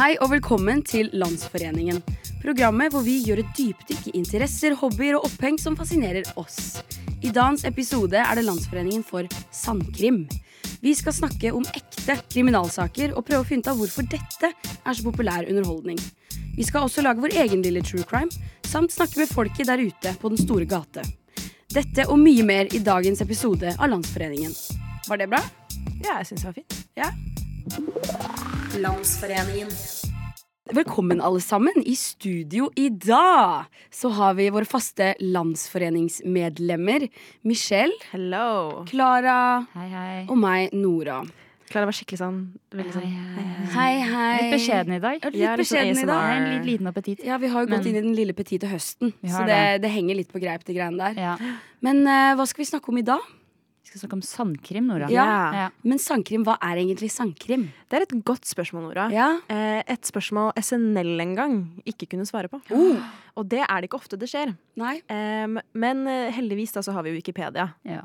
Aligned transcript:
Hei 0.00 0.14
og 0.24 0.30
velkommen 0.32 0.78
til 0.80 1.10
Landsforeningen. 1.12 1.98
Programmet 2.40 2.88
hvor 2.88 3.02
vi 3.04 3.18
gjør 3.20 3.42
et 3.42 3.48
dypdykk 3.52 4.06
i 4.08 4.12
interesser, 4.16 4.72
hobbyer 4.80 5.18
og 5.18 5.26
oppheng 5.26 5.58
som 5.60 5.74
fascinerer 5.76 6.24
oss. 6.40 6.78
I 7.20 7.28
dagens 7.28 7.66
episode 7.68 8.16
er 8.16 8.38
det 8.38 8.46
Landsforeningen 8.46 9.02
for 9.04 9.28
sandkrim. 9.52 10.22
Vi 10.80 10.94
skal 10.96 11.12
snakke 11.12 11.52
om 11.52 11.68
ekte 11.76 12.16
kriminalsaker 12.32 13.12
og 13.12 13.26
prøve 13.28 13.44
å 13.44 13.48
finne 13.50 13.60
ut 13.60 13.68
av 13.74 13.82
hvorfor 13.82 14.08
dette 14.08 14.50
er 14.54 14.96
så 14.96 15.04
populær 15.04 15.44
underholdning. 15.44 16.00
Vi 16.56 16.64
skal 16.64 16.88
også 16.88 17.04
lage 17.04 17.20
vår 17.20 17.36
egen 17.44 17.60
lille 17.66 17.84
true 17.84 18.08
crime, 18.08 18.32
samt 18.64 18.96
snakke 18.96 19.20
med 19.20 19.28
folket 19.28 19.68
der 19.68 19.84
ute 19.84 20.14
på 20.16 20.32
den 20.32 20.40
store 20.40 20.64
gate. 20.64 21.04
Dette 21.76 22.08
og 22.08 22.16
mye 22.24 22.48
mer 22.48 22.72
i 22.72 22.80
dagens 22.80 23.20
episode 23.20 23.76
av 23.76 23.92
Landsforeningen. 23.92 24.56
Var 25.12 25.20
det 25.20 25.28
bra? 25.28 25.44
Ja, 26.00 26.22
jeg 26.22 26.32
syns 26.32 26.40
det 26.40 26.48
var 26.48 26.56
fint. 26.62 26.80
Ja. 26.96 27.12
Landsforeningen. 28.78 29.68
Velkommen, 30.72 31.20
alle 31.20 31.40
sammen. 31.40 31.72
I 31.84 31.96
studio 31.96 32.70
i 32.76 32.88
dag 32.88 33.64
så 33.90 34.08
har 34.14 34.34
vi 34.38 34.46
våre 34.50 34.64
faste 34.64 35.14
landsforeningsmedlemmer. 35.20 37.08
Michelle, 37.42 37.92
Hello. 38.12 38.84
Klara 38.88 39.66
Hei, 39.74 39.88
hei. 39.92 40.26
og 40.30 40.38
meg, 40.38 40.72
Nora. 40.72 41.20
Klara 41.70 41.86
var 41.86 41.94
skikkelig 41.94 42.18
sånn 42.18 42.38
veldig 42.74 42.94
sånn 42.94 43.10
Hei, 43.74 43.90
hei. 44.02 44.38
Litt 44.40 44.54
beskjeden 44.56 44.94
i 44.96 45.02
dag. 45.02 45.18
Litt 45.26 45.36
sånn 45.42 45.60
beskjeden 45.60 46.00
i 46.02 46.06
dag. 46.08 46.30
en 46.36 46.48
litt 46.54 46.66
liten 46.70 46.86
appetitt. 46.90 47.24
Ja, 47.26 47.36
vi 47.38 47.48
har 47.52 47.66
jo 47.66 47.70
gått 47.74 47.84
Men- 47.84 47.90
inn 47.92 47.96
i 48.00 48.06
den 48.06 48.14
lille 48.16 48.32
petite 48.34 48.66
høsten, 48.70 49.12
så 49.22 49.44
det, 49.46 49.82
det 49.82 49.90
henger 49.90 50.16
litt 50.16 50.32
på 50.32 50.40
greip, 50.40 50.64
de 50.64 50.74
greiene 50.74 50.96
der. 50.98 51.20
Ja. 51.20 51.36
Men 51.82 52.06
uh, 52.06 52.34
hva 52.38 52.46
skal 52.46 52.64
vi 52.64 52.70
snakke 52.70 52.88
om 52.88 52.98
i 52.98 53.02
dag? 53.06 53.20
Vi 53.90 53.98
skal 53.98 54.04
snakke 54.04 54.18
om 54.20 54.22
sandkrim, 54.22 54.86
Nora. 54.86 55.08
Ja. 55.10 55.26
Ja. 55.50 55.62
Men 55.82 55.98
sandkrim, 55.98 56.44
hva 56.46 56.54
er 56.62 56.78
egentlig 56.78 57.08
sandkrim? 57.10 57.64
Det 57.90 57.98
er 57.98 58.04
et 58.06 58.12
godt 58.22 58.46
spørsmål, 58.46 58.84
Nora. 58.86 59.08
Ja. 59.10 59.32
Eh, 59.50 59.80
et 59.82 60.06
spørsmål 60.06 60.52
SNL 60.62 61.24
en 61.24 61.32
gang 61.34 61.56
ikke 61.90 62.06
kunne 62.12 62.26
svare 62.28 62.46
på. 62.52 62.60
Og 62.70 63.48
det 63.50 63.64
er 63.64 63.80
det 63.82 63.90
ikke 63.90 63.98
ofte 63.98 64.18
det 64.20 64.30
skjer. 64.30 64.54
Nei? 64.78 65.00
Men 65.74 66.04
eh, 66.06 66.30
heldigvis 66.36 66.76
da 66.76 66.84
så 66.86 66.94
har 66.94 67.02
vi 67.02 67.10
jo 67.10 67.18
Wikipedia. 67.18 67.66
Ja. 67.82 68.04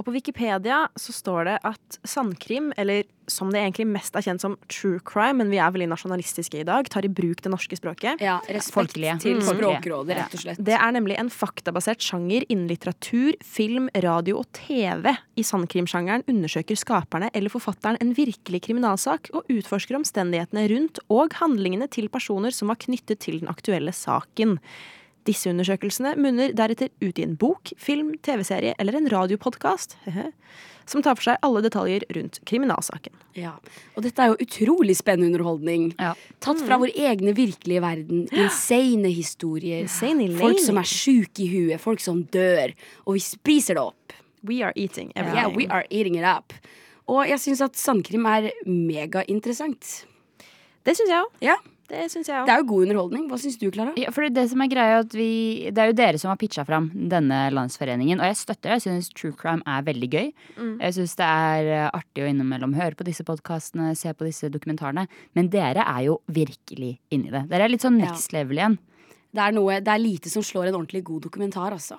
Og 0.00 0.06
på 0.06 0.14
Wikipedia 0.14 0.86
så 0.96 1.12
står 1.12 1.44
det 1.44 1.54
at 1.68 1.96
sandkrim, 2.08 2.70
eller 2.80 3.04
som 3.28 3.50
det 3.52 3.60
egentlig 3.60 3.84
mest 3.92 4.14
er 4.16 4.24
kjent 4.24 4.40
som 4.40 4.54
true 4.72 4.98
crime, 5.06 5.36
men 5.42 5.50
vi 5.52 5.58
er 5.60 5.70
veldig 5.74 5.90
nasjonalistiske 5.92 6.62
i 6.62 6.64
dag, 6.66 6.88
tar 6.88 7.04
i 7.04 7.10
bruk 7.12 7.42
det 7.44 7.50
norske 7.52 7.76
språket. 7.76 8.22
Ja, 8.24 8.38
respekt 8.48 8.78
Folkelige. 8.78 9.18
til. 9.20 9.42
Språkrådet, 9.44 10.16
rett 10.16 10.36
og 10.38 10.42
slett. 10.42 10.62
Det 10.70 10.78
er 10.78 10.94
nemlig 10.96 11.18
en 11.20 11.28
faktabasert 11.30 12.00
sjanger 12.00 12.46
innen 12.48 12.70
litteratur, 12.72 13.36
film, 13.44 13.90
radio 14.06 14.38
og 14.40 14.48
TV. 14.56 15.12
I 15.36 15.44
sandkrimsjangeren 15.44 16.24
undersøker 16.32 16.80
skaperne 16.80 17.28
eller 17.36 17.52
forfatteren 17.52 18.00
en 18.00 18.14
virkelig 18.16 18.62
kriminalsak 18.70 19.28
og 19.36 19.52
utforsker 19.52 20.00
omstendighetene 20.00 20.64
rundt 20.72 21.02
og 21.12 21.36
handlingene 21.42 21.90
til 21.92 22.08
personer 22.08 22.56
som 22.56 22.72
var 22.72 22.80
knyttet 22.80 23.20
til 23.20 23.42
den 23.44 23.52
aktuelle 23.52 23.92
saken. 23.92 24.56
Disse 25.28 25.50
undersøkelsene 25.52 26.14
munner 26.16 26.54
deretter 26.56 26.88
ut 27.02 27.18
i 27.20 27.24
en 27.26 27.36
bok, 27.38 27.72
film, 27.76 28.14
TV-serie 28.24 28.74
eller 28.80 28.96
en 28.96 29.08
radiopodkast 29.12 29.98
som 30.90 31.02
tar 31.04 31.14
for 31.18 31.28
seg 31.28 31.44
alle 31.46 31.62
detaljer 31.62 32.04
rundt 32.16 32.40
kriminalsaken. 32.48 33.14
Ja, 33.38 33.52
og 33.94 34.04
dette 34.06 34.24
er 34.24 34.32
jo 34.32 34.40
utrolig 34.42 34.96
spennende 34.98 35.30
underholdning. 35.30 35.90
Ja. 36.00 36.14
Tatt 36.42 36.62
fra 36.66 36.80
vår 36.80 36.94
egne 36.98 37.34
virkelige 37.36 37.82
verden. 37.84 38.24
Insane 38.34 39.12
historier. 39.14 39.84
Insane 39.86 40.26
Folk 40.40 40.62
som 40.64 40.80
er 40.80 40.88
sjuke 40.88 41.44
i 41.44 41.50
huet, 41.52 41.78
folk 41.82 42.02
som 42.02 42.24
dør. 42.34 42.74
Og 43.06 43.18
vi 43.18 43.24
spiser 43.24 43.78
det 43.78 43.86
opp. 43.86 44.16
We 44.42 44.62
are 44.64 44.72
eating 44.74 45.12
everything. 45.14 45.38
Yeah, 45.38 45.54
we 45.54 45.68
are 45.68 45.84
eating 45.90 46.16
it 46.18 46.26
up. 46.26 46.56
Og 47.10 47.26
jeg 47.28 47.42
syns 47.42 47.62
at 47.64 47.78
sandkrim 47.78 48.26
er 48.30 48.50
megainteressant. 48.66 50.06
Det 50.86 50.96
syns 50.96 51.10
jeg 51.12 51.20
òg. 51.20 51.42
Ja, 51.44 51.58
Det 51.90 52.04
syns 52.12 52.28
jeg 52.30 52.46
det 52.46 52.52
er 52.54 52.60
jo 52.62 52.66
god 52.70 52.84
underholdning. 52.86 53.24
Hva 53.30 53.38
syns 53.42 53.56
du, 53.58 53.66
Klara? 53.74 53.92
Ja, 53.98 54.12
for 54.14 54.28
det 54.30 54.44
som 54.52 54.62
er 54.62 54.70
greia 54.70 54.98
er 54.98 55.04
at 55.04 55.14
vi, 55.16 55.70
Det 55.74 55.82
er 55.82 55.90
jo 55.90 55.96
dere 55.98 56.20
som 56.22 56.30
har 56.30 56.38
pitcha 56.38 56.62
fram 56.66 56.86
denne 57.10 57.40
landsforeningen. 57.54 58.20
Og 58.22 58.30
jeg 58.30 58.38
støtter 58.38 58.70
det. 58.70 58.76
Jeg 58.78 58.84
syns 58.86 59.10
true 59.10 59.34
crime 59.36 59.64
er 59.66 59.82
veldig 59.88 60.10
gøy. 60.12 60.28
Jeg 60.84 60.96
syns 60.96 61.16
det 61.18 61.26
er 61.26 61.72
eh, 61.74 61.88
artig 61.88 62.22
å 62.24 62.28
innimellom 62.30 62.76
høre 62.78 62.94
på 62.98 63.06
disse 63.08 63.26
podkastene, 63.26 63.96
se 63.98 64.14
på 64.14 64.28
disse 64.28 64.52
dokumentarene. 64.54 65.08
Men 65.34 65.50
dere 65.50 65.82
er 65.82 66.06
jo 66.06 66.20
virkelig 66.30 66.94
inni 67.10 67.34
det. 67.34 67.48
Dere 67.50 67.66
er 67.66 67.74
litt 67.74 67.86
sånn 67.86 67.98
next 67.98 68.36
level 68.36 68.62
igjen. 68.62 68.78
Det 69.30 69.42
er, 69.44 69.54
noe, 69.54 69.78
det 69.82 69.92
er 69.92 70.02
lite 70.02 70.30
som 70.30 70.42
slår 70.42 70.70
en 70.70 70.80
ordentlig 70.80 71.04
god 71.06 71.26
dokumentar, 71.28 71.74
altså. 71.76 71.98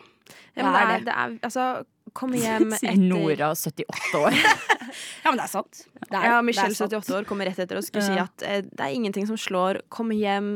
Ja, 0.56 0.64
men 0.64 0.74
det 0.74 0.82
er 0.82 1.06
det 1.08 1.16
er, 1.16 1.34
altså, 1.48 1.66
Kom 2.18 2.34
hjem 2.36 2.74
Sier 2.76 2.98
Nora, 3.00 3.54
78 3.56 4.18
år. 4.20 4.36
Ja, 5.24 5.30
men 5.32 5.38
det 5.40 5.46
er 5.46 5.52
sant. 5.54 5.86
Det 6.02 6.18
er, 6.18 6.26
Ja, 6.26 6.42
Michelle, 6.44 6.74
er 6.76 6.84
78 6.90 7.14
år, 7.16 7.28
kommer 7.30 7.48
rett 7.48 7.60
etter 7.64 7.78
og 7.80 7.86
skulle 7.88 8.04
si 8.04 8.18
at 8.20 8.44
eh, 8.44 8.66
det 8.68 8.84
er 8.84 8.92
ingenting 8.92 9.28
som 9.30 9.38
slår 9.40 9.80
komme 9.94 10.18
hjem 10.20 10.50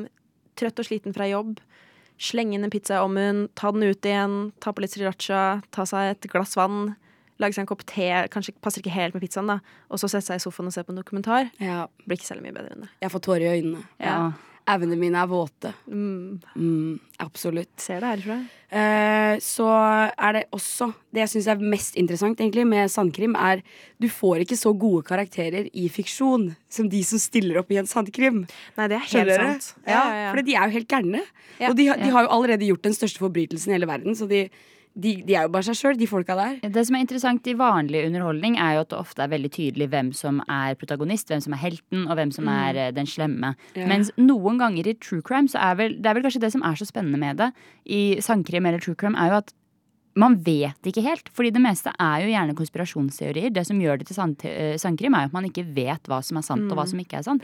trøtt 0.59 0.81
og 0.81 0.88
sliten 0.90 1.16
fra 1.16 1.28
jobb, 1.30 1.62
slenge 2.20 2.58
inn 2.58 2.66
en 2.68 2.74
pizza 2.74 2.98
i 2.98 3.03
ovnen, 3.06 3.46
ta 3.56 3.72
den 3.72 3.86
ut 3.88 4.03
igjen, 4.08 4.36
ta 4.64 4.74
på 4.76 4.84
litt 4.84 4.92
sriracha, 4.92 5.62
ta 5.72 5.86
seg 5.88 6.12
et 6.18 6.28
glass 6.32 6.58
vann, 6.59 6.96
lage 7.40 7.56
seg 7.56 7.64
en 7.64 7.70
kopp 7.72 7.86
te, 7.88 8.09
kanskje 8.32 8.56
passer 8.64 8.84
ikke 8.84 8.96
helt 8.96 9.16
med 9.16 9.24
pizzaen, 9.24 9.47
da, 9.52 9.58
og 9.92 10.00
så 10.00 10.08
sette 10.12 10.28
seg 10.34 10.40
i 10.40 10.44
sofaen 10.44 10.68
og 10.72 10.76
se 10.76 10.84
på 10.88 10.92
en 10.96 11.00
dokumentar. 11.00 11.50
Ja, 11.64 11.86
Blir 12.03 12.20
ikke 12.20 12.28
særlig 12.34 12.50
mye 12.50 12.58
bedre 12.59 12.76
enn 12.76 12.84
det. 12.88 12.92
jeg 13.03 13.12
får 13.16 13.24
tårer 13.30 13.47
i 13.47 13.53
øynene. 13.62 13.86
Ja. 14.03 14.18
Evnene 14.68 14.98
mine 14.98 15.20
er 15.22 15.28
våte. 15.30 15.74
Mm, 15.88 16.40
Mm, 16.58 17.00
absolutt. 17.22 17.70
ser 17.78 18.00
det 18.02 18.09
herfra. 18.16 18.38
Eh, 18.72 19.38
så 19.40 19.68
er 20.18 20.34
det 20.34 20.42
også 20.52 20.88
Det 21.14 21.22
jeg 21.22 21.30
syns 21.30 21.48
er 21.48 21.62
mest 21.62 21.96
interessant 21.96 22.40
egentlig 22.42 22.66
med 22.68 22.90
sandkrim, 22.90 23.36
er 23.38 23.62
du 24.02 24.08
får 24.09 24.42
ikke 24.44 24.58
så 24.58 24.74
gode 24.78 25.06
karakterer 25.06 25.70
i 25.74 25.88
fiksjon 25.88 26.56
som 26.68 26.90
de 26.90 27.03
som 27.03 27.20
stiller 27.20 27.59
opp 27.62 27.70
i 27.72 27.78
en 27.78 27.86
sandkrim. 27.86 28.48
Nei, 28.78 28.88
det 28.88 28.98
er 28.98 29.06
helt 29.06 29.12
Skjønner 29.30 29.62
sant. 29.62 29.76
Ja, 29.88 30.31
For 30.34 30.42
de 30.42 30.56
er 30.56 30.66
jo 30.66 30.76
helt 30.80 30.88
gærne. 30.90 31.22
Ja. 31.59 31.70
Og 31.70 31.76
de, 31.78 31.84
de 31.94 32.08
Ja. 32.08 32.12
har 32.12 32.24
jo 32.26 32.30
allerede 32.30 32.66
gjort 32.68 32.82
den 32.82 32.94
største 32.94 33.20
forbrytelsen 33.22 33.70
i 33.70 33.78
hele 33.78 33.88
verden, 33.88 34.16
så 34.16 34.28
de, 34.28 34.50
de, 34.95 35.11
de 35.28 35.35
er 35.35 35.44
jo 35.45 35.51
bare 35.51 35.67
seg 35.67 35.75
sjøl, 35.75 35.97
de 36.00 36.07
folka 36.07 36.38
der. 36.39 36.59
Det 36.72 36.85
som 36.88 36.95
er 36.95 37.03
interessant 37.03 37.47
i 37.51 37.56
vanlig 37.59 38.06
underholdning, 38.07 38.56
er 38.61 38.78
jo 38.78 38.85
at 38.85 38.94
det 38.94 39.00
ofte 39.01 39.25
er 39.25 39.33
veldig 39.33 39.51
tydelig 39.51 39.89
hvem 39.91 40.13
som 40.16 40.39
er 40.47 40.78
protagonist, 40.79 41.28
hvem 41.31 41.44
som 41.44 41.56
er 41.57 41.61
helten, 41.66 42.06
og 42.07 42.16
hvem 42.16 42.31
som 42.35 42.47
er 42.51 42.79
eh, 42.79 42.94
den 42.95 43.09
slemme. 43.09 43.53
Ja. 43.75 43.89
Mens 43.91 44.13
noen 44.19 44.61
ganger 44.61 44.88
i 44.88 44.95
true 44.95 45.25
crime, 45.25 45.51
så 45.51 45.59
er 45.67 45.78
vel 45.81 46.00
det 46.00 46.11
er 46.11 46.17
vel 46.17 46.25
kanskje 46.25 46.45
det 46.45 46.53
som 46.55 46.63
er 46.63 46.79
så 46.79 46.88
spennende 46.88 47.19
med 47.19 47.44
det, 47.44 47.51
i 47.85 48.01
sandkrim 48.23 48.67
eller 48.69 48.84
true 48.84 48.95
crime, 49.00 49.19
er 49.19 49.34
jo 49.34 49.39
at 49.44 49.55
man 50.16 50.38
vet 50.45 50.88
ikke 50.88 51.03
helt. 51.03 51.28
Fordi 51.35 51.51
det 51.51 51.63
meste 51.63 51.91
er 52.00 52.23
jo 52.23 52.31
gjerne 52.31 52.55
konspirasjonsteorier. 52.55 53.51
Det 53.51 53.66
som 53.67 53.81
gjør 53.84 54.00
det 54.00 54.07
til 54.07 54.16
sand, 54.16 54.45
eh, 54.47 54.78
sandkrim, 54.79 55.17
er 55.17 55.25
jo 55.25 55.31
at 55.34 55.35
man 55.35 55.50
ikke 55.50 55.66
vet 55.75 56.07
hva 56.07 56.22
som 56.23 56.39
er 56.39 56.47
sant, 56.47 56.69
og 56.69 56.79
hva 56.79 56.88
som 56.88 57.01
ikke 57.03 57.19
er 57.19 57.28
sant. 57.28 57.44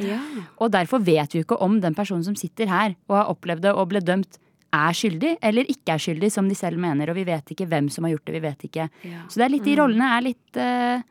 Og 0.55 0.71
derfor 0.71 1.03
vet 1.03 1.35
vi 1.35 1.41
jo 1.41 1.47
ikke 1.49 1.59
om 1.59 1.81
den 1.83 1.97
personen 1.97 2.23
som 2.23 2.39
sitter 2.39 2.71
her 2.71 2.95
og 3.09 3.17
har 3.17 3.33
opplevd 3.35 3.67
det 3.67 3.75
og 3.75 3.91
ble 3.91 3.99
dømt, 3.99 4.39
er 4.71 4.95
skyldig 4.95 5.33
eller 5.43 5.71
ikke 5.71 5.95
er 5.95 6.01
skyldig, 6.01 6.29
som 6.33 6.47
de 6.49 6.57
selv 6.57 6.79
mener. 6.81 7.11
Og 7.11 7.17
vi 7.19 7.25
vet 7.27 7.53
ikke 7.53 7.67
hvem 7.71 7.89
som 7.91 8.07
har 8.07 8.15
gjort 8.15 8.27
det. 8.27 8.35
vi 8.37 8.43
vet 8.45 8.67
ikke. 8.69 8.87
Ja. 9.07 9.23
Så 9.29 9.41
det 9.41 9.47
er 9.47 9.53
litt, 9.55 9.65
de 9.67 9.77
rollene 9.79 10.11
er 10.17 10.25
litt 10.25 10.59
uh, 10.61 11.03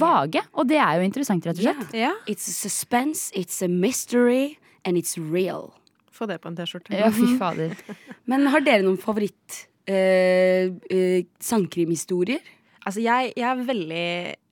vage, 0.00 0.42
og 0.52 0.68
det 0.68 0.80
er 0.82 0.98
jo 0.98 1.06
interessant, 1.06 1.46
rett 1.46 1.60
og 1.60 1.68
slett. 1.68 1.94
Ja, 1.96 2.12
It's 2.30 2.48
a 2.50 2.54
suspense, 2.54 3.30
it's 3.34 3.62
a 3.64 3.68
mystery, 3.68 4.58
and 4.84 4.98
it's 5.00 5.16
real. 5.16 5.72
få 6.14 6.26
det 6.30 6.38
på 6.38 6.48
en 6.48 6.56
T-skjorte. 6.56 6.94
Ja, 6.94 7.08
fy 7.10 7.32
fader. 7.38 7.72
Men 8.30 8.46
har 8.52 8.62
dere 8.62 8.84
noen 8.86 9.00
favoritt 9.02 9.64
uh, 9.90 10.70
uh, 10.70 11.24
sandkrimhistorier? 11.42 12.52
Altså, 12.84 13.00
jeg, 13.00 13.32
jeg 13.38 13.44
er 13.48 13.60
veldig 13.64 14.06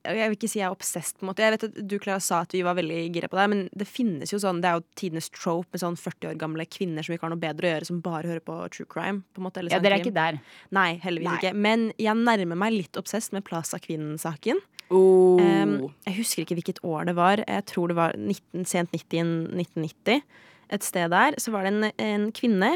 Jeg 0.09 0.29
vil 0.31 0.35
ikke 0.35 0.49
si 0.49 0.57
jeg 0.57 0.65
er 0.65 0.73
obsessed, 0.73 1.19
på 1.19 1.25
en 1.25 1.29
måte. 1.29 1.43
Jeg 1.45 1.53
vet 1.53 1.65
at 1.67 1.75
Du 1.85 1.95
Clara, 2.01 2.21
sa 2.23 2.41
at 2.43 2.53
vi 2.55 2.63
var 2.65 2.77
veldig 2.79 2.99
gira 3.13 3.29
på 3.29 3.37
det, 3.37 3.45
men 3.51 3.61
det 3.77 3.87
finnes 3.89 4.33
jo 4.33 4.39
sånn 4.41 4.61
Det 4.63 4.71
er 4.71 4.79
jo 4.79 4.85
tidenes 4.99 5.29
trope 5.33 5.69
med 5.75 5.83
sånn 5.83 5.97
40 5.99 6.31
år 6.31 6.39
gamle 6.41 6.65
kvinner 6.65 7.05
som 7.05 7.15
ikke 7.15 7.27
har 7.27 7.33
noe 7.35 7.43
bedre 7.43 7.69
å 7.69 7.73
gjøre, 7.75 7.89
som 7.89 8.01
bare 8.03 8.31
hører 8.31 8.45
på 8.45 8.57
true 8.73 8.89
crime. 8.89 9.21
På 9.33 9.41
en 9.41 9.47
måte, 9.47 9.65
Ja, 9.69 9.81
dere 9.83 9.99
er 9.99 10.05
ikke 10.05 10.15
der. 10.15 10.39
Nei, 10.75 10.89
heldigvis 11.03 11.29
Nei. 11.29 11.39
ikke. 11.41 11.53
Men 11.67 11.89
jeg 12.01 12.19
nærmer 12.19 12.59
meg 12.65 12.75
litt 12.75 12.99
obsessed 12.99 13.35
med 13.37 13.45
Plaza 13.47 13.79
Kvinnen-saken. 13.81 14.61
Oh. 14.93 15.39
Um, 15.39 15.77
jeg 16.05 16.17
husker 16.19 16.43
ikke 16.43 16.57
hvilket 16.59 16.81
år 16.85 17.07
det 17.09 17.15
var. 17.17 17.43
Jeg 17.45 17.65
tror 17.69 17.93
det 17.93 17.97
var 17.97 18.17
19, 18.17 18.65
sent 18.69 18.91
90, 18.93 19.53
1990. 19.55 20.25
Et 20.73 20.85
sted 20.85 21.13
der 21.13 21.37
så 21.41 21.53
var 21.53 21.65
det 21.65 21.73
en, 21.73 21.91
en 22.01 22.27
kvinne, 22.35 22.75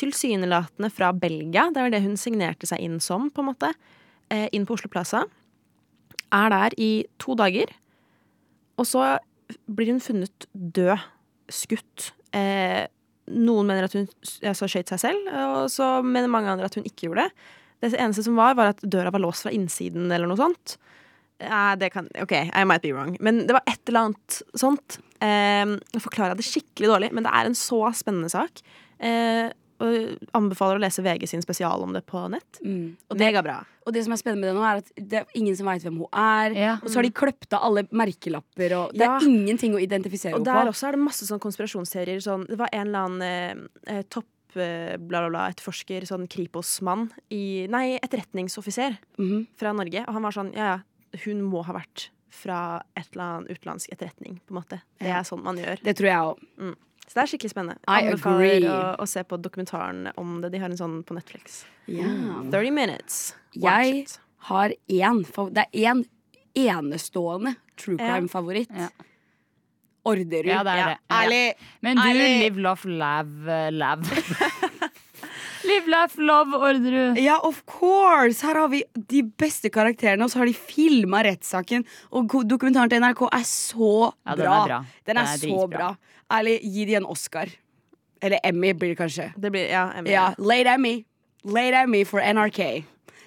tilsynelatende 0.00 0.88
fra 0.94 1.10
Belgia. 1.12 1.66
Det 1.74 1.82
var 1.84 1.92
det 1.92 2.00
hun 2.06 2.16
signerte 2.16 2.68
seg 2.70 2.80
inn 2.80 2.96
som, 3.02 3.28
på 3.30 3.42
en 3.42 3.50
måte. 3.50 3.72
Eh, 4.32 4.48
inn 4.56 4.66
på 4.68 4.78
Oslo 4.78 4.88
Plaza. 4.92 5.26
Er 6.32 6.52
der 6.52 6.76
i 6.80 7.04
to 7.20 7.36
dager. 7.36 7.72
Og 8.80 8.88
så 8.88 9.18
blir 9.68 9.92
hun 9.92 10.00
funnet 10.00 10.46
død. 10.52 10.96
Skutt. 11.52 12.12
Eh, 12.32 12.86
noen 13.32 13.68
mener 13.68 13.86
at 13.86 13.96
hun 13.96 14.06
altså, 14.40 14.68
skjøt 14.70 14.92
seg 14.94 15.00
selv, 15.02 15.28
og 15.30 15.68
så 15.70 15.98
mener 16.04 16.32
mange 16.32 16.50
andre 16.50 16.68
at 16.68 16.78
hun 16.78 16.86
ikke 16.88 17.06
gjorde 17.08 17.26
det. 17.26 17.50
Det 17.82 17.98
eneste 17.98 18.24
som 18.24 18.38
var, 18.38 18.56
var 18.58 18.72
at 18.72 18.82
døra 18.86 19.12
var 19.12 19.22
låst 19.22 19.44
fra 19.44 19.52
innsiden, 19.54 20.06
eller 20.10 20.30
noe 20.30 20.38
sånt. 20.38 20.76
Eh, 21.42 21.72
det 21.78 21.90
kan 21.94 22.08
OK, 22.22 22.32
I 22.32 22.64
might 22.68 22.82
be 22.84 22.92
wrong. 22.94 23.16
Men 23.20 23.44
det 23.46 23.56
var 23.56 23.64
et 23.66 23.82
eller 23.90 24.08
annet 24.08 24.38
sånt. 24.58 24.98
Eh, 25.22 25.64
nå 25.66 26.02
forklarer 26.02 26.34
jeg 26.34 26.40
det 26.40 26.48
skikkelig 26.48 26.92
dårlig, 26.94 27.12
men 27.12 27.26
det 27.26 27.34
er 27.34 27.50
en 27.50 27.58
så 27.58 27.82
spennende 27.98 28.30
sak. 28.32 28.62
Eh, 29.02 29.50
og 29.82 30.28
anbefaler 30.38 30.78
å 30.78 30.82
lese 30.84 31.02
VG 31.04 31.26
sin 31.32 31.42
spesial 31.42 31.82
om 31.82 31.92
det 31.96 32.04
på 32.06 32.22
nett. 32.30 32.60
Mm. 32.64 32.96
Og, 33.10 33.16
det, 33.18 33.26
Megabra. 33.26 33.56
og 33.86 33.92
det 33.96 34.04
som 34.06 34.12
er 34.14 34.20
spennende 34.20 34.42
med 34.46 34.52
det 34.52 34.56
nå, 34.60 34.64
er 34.68 34.82
at 34.82 34.92
det 35.10 35.20
er 35.22 35.38
ingen 35.40 35.56
som 35.58 35.66
veit 35.66 35.82
hvem 35.82 35.98
hun 36.04 36.08
er. 36.22 36.54
Ja. 36.56 36.74
Og 36.82 36.88
så 36.88 37.00
har 37.00 37.08
de 37.08 37.10
kløpt 37.18 37.52
av 37.58 37.66
alle 37.68 37.82
merkelapper, 37.90 38.76
og 38.78 38.92
det 38.94 39.02
Ja. 39.08 39.16
er 39.18 39.26
ingenting 39.26 39.74
å 39.74 39.80
identifisere 39.82 40.34
Og 40.34 40.40
henne 40.46 40.52
der 40.54 40.70
på. 40.70 40.74
også 40.76 40.88
er 40.88 40.92
det 40.92 41.00
masse 41.04 41.26
sånn 41.26 41.40
konspirasjonsteorier. 41.42 42.22
Sånn, 42.22 42.46
det 42.46 42.56
var 42.58 42.68
en 42.72 42.86
eller 42.86 42.98
annen 43.08 43.68
eh, 43.88 43.96
eh, 43.98 44.02
topp 44.08 44.26
eh, 44.56 44.96
bla, 44.98 45.20
bla, 45.26 45.28
bla, 45.30 45.48
etterforsker, 45.50 46.02
sånn 46.06 46.28
Kripos-mann 46.28 47.10
i 47.30 47.66
Nei, 47.72 47.98
etterretningsoffiser 48.02 48.98
Mhm. 49.18 49.46
fra 49.56 49.72
Norge. 49.72 50.04
Og 50.06 50.12
han 50.14 50.22
var 50.22 50.30
sånn 50.32 50.52
Ja, 50.54 50.76
ja, 50.76 51.18
hun 51.24 51.42
må 51.42 51.64
ha 51.64 51.72
vært 51.72 52.08
fra 52.30 52.82
et 52.96 53.08
eller 53.14 53.24
annet 53.44 53.50
utenlandsk 53.58 53.90
etterretning, 53.92 54.40
på 54.46 54.54
en 54.54 54.62
måte. 54.62 54.80
Det 54.98 55.08
er 55.08 55.22
sånn 55.22 55.42
man 55.42 55.56
gjør. 55.56 55.82
Det 55.82 55.96
tror 55.96 56.06
jeg 56.08 56.16
òg. 56.18 56.76
Så 57.06 57.18
det 57.18 57.22
er 57.24 57.30
skikkelig 57.32 57.50
spennende. 57.52 57.78
I 57.88 58.06
Anbefaler 58.08 58.44
agree. 58.56 58.68
å, 58.72 58.80
å 59.02 59.06
se 59.10 59.22
på 59.28 59.36
dokumentaren 59.42 60.06
om 60.16 60.36
det. 60.40 60.52
De 60.54 60.60
har 60.62 60.70
en 60.70 60.78
sånn 60.78 60.98
på 61.04 61.16
Netflix. 61.16 61.64
Yeah. 61.90 62.44
30 62.52 62.70
minutes. 62.72 63.18
Watch 63.56 63.66
Jeg 63.66 64.02
it. 64.04 64.18
har 64.48 64.74
én 64.88 65.22
Det 65.52 65.64
er 65.66 65.90
én 65.92 66.04
enestående 66.54 67.56
true 67.76 67.98
crime-favoritt. 67.98 68.70
Ja. 68.76 68.88
Orderud. 70.04 70.48
Ja, 70.50 70.62
det 70.66 70.72
er 70.72 70.86
det. 70.88 70.96
Ja. 70.98 71.18
Ærlig. 71.22 71.42
Men 71.80 71.96
du, 71.96 72.02
Ærlig. 72.02 72.30
live, 72.42 72.62
love, 72.64 72.96
love 72.98 73.58
lav. 73.70 74.02
live, 75.72 75.88
laugh, 75.90 76.18
love, 76.18 76.56
Orderud. 76.58 77.18
Ja, 77.18 77.38
of 77.42 77.62
course! 77.66 78.42
Her 78.46 78.54
har 78.60 78.68
vi 78.72 78.82
de 79.08 79.22
beste 79.38 79.70
karakterene, 79.72 80.24
og 80.24 80.30
så 80.32 80.38
har 80.42 80.46
de 80.46 80.54
filma 80.54 81.22
rettssaken. 81.26 81.84
Og 82.12 82.32
dokumentaren 82.48 82.90
til 82.92 83.00
NRK 83.02 83.22
er 83.32 83.44
så 83.48 84.12
Ja, 84.26 84.34
den 84.36 84.44
bra. 84.44 84.56
er 84.62 84.68
bra. 84.68 84.78
Den 85.06 85.16
er, 85.16 85.24
Den 85.38 85.50
er 85.52 85.58
så 85.60 85.66
bra. 85.70 85.90
Ærlig, 86.32 86.58
gi 86.62 86.84
de 86.88 86.94
en 87.00 87.06
Oscar. 87.06 87.46
Eller 88.22 88.38
Emmy 88.44 88.72
blir 88.72 88.92
det 88.94 88.98
kanskje. 88.98 89.32
Det 89.36 89.50
blir 89.52 89.68
Ja, 89.70 89.90
Emmy. 89.98 90.10
Ja, 90.10 90.34
Late 90.38 90.74
Emmy. 90.76 91.04
Late 91.44 91.82
Emmy 91.84 92.04
for 92.06 92.20
NRK. 92.20 92.84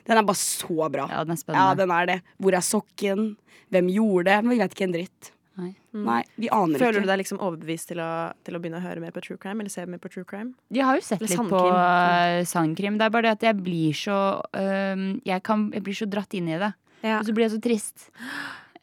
Den 0.08 0.18
er 0.18 0.22
bare 0.24 0.36
så 0.40 0.90
bra. 0.92 1.08
Ja, 1.12 1.24
den 1.24 1.36
er 1.36 1.54
Ja, 1.54 1.74
den 1.76 1.92
er 1.92 2.06
det. 2.06 2.22
Hvor 2.40 2.54
er 2.54 2.62
sokken? 2.62 3.36
Hvem 3.72 3.88
gjorde 3.90 4.26
det? 4.30 4.44
Men 4.44 4.50
vi 4.52 4.60
vet 4.62 4.72
ikke 4.76 4.84
en 4.88 4.94
dritt. 4.94 5.32
Nei. 5.56 5.70
Nei, 5.96 6.22
vi 6.36 6.50
aner 6.52 6.80
Føler 6.82 6.98
ikke. 7.00 7.06
du 7.06 7.08
deg 7.14 7.20
liksom 7.22 7.40
overbevist 7.40 7.88
til 7.88 8.02
å, 8.04 8.10
til 8.44 8.58
å 8.58 8.60
begynne 8.60 8.82
å 8.82 8.84
høre 8.84 9.00
mer 9.00 9.14
på 9.16 9.22
true 9.24 9.38
crime? 9.40 9.62
Eller 9.64 9.72
se 9.72 9.86
mer 9.88 10.02
på 10.04 10.10
true 10.12 10.26
crime? 10.28 10.52
Jeg 10.76 10.84
har 10.84 10.98
jo 11.00 11.04
sett 11.08 11.22
Eller 11.22 11.32
litt 11.32 11.40
på 11.50 11.62
sandkrim. 11.62 12.42
uh, 12.42 12.44
sandkrim. 12.52 12.98
Det 13.00 13.06
er 13.08 13.14
bare 13.16 13.30
det 13.30 13.32
at 13.38 13.46
jeg 13.48 13.60
blir 13.64 13.94
så 13.96 14.18
uh, 14.44 15.06
jeg, 15.24 15.44
kan, 15.48 15.70
jeg 15.72 15.84
blir 15.88 15.96
så 15.96 16.08
dratt 16.12 16.34
inn 16.36 16.50
i 16.52 16.60
det. 16.60 16.74
Ja. 17.06 17.20
Og 17.22 17.30
så 17.30 17.36
blir 17.38 17.48
jeg 17.48 17.56
så 17.58 17.62
trist. 17.64 18.10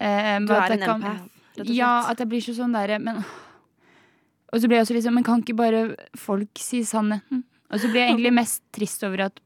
Uh, 0.03 0.41
Du 0.43 0.51
er 0.51 0.73
en 0.73 0.81
kan- 0.83 1.03
empath, 1.05 1.21
rett 1.23 1.61
og 1.61 1.67
slett. 1.67 1.77
Ja, 1.77 1.91
at 2.11 2.19
jeg 2.19 2.27
blir 2.33 2.41
så 2.43 2.55
sånn 2.57 2.73
derre 2.75 2.97
Men 2.99 3.21
Og 4.51 4.59
så 4.59 4.67
blir 4.67 4.81
jeg 4.81 4.87
også 4.89 4.97
liksom 4.97 5.15
Men 5.15 5.23
kan 5.29 5.45
ikke 5.45 5.55
bare 5.61 5.83
folk 6.19 6.59
si 6.59 6.81
sannheten? 6.89 7.45
Og 7.71 7.79
så 7.79 7.87
blir 7.93 8.03
jeg 8.03 8.11
egentlig 8.17 8.33
mest 8.41 8.65
trist 8.75 9.05
over 9.07 9.29
at 9.29 9.39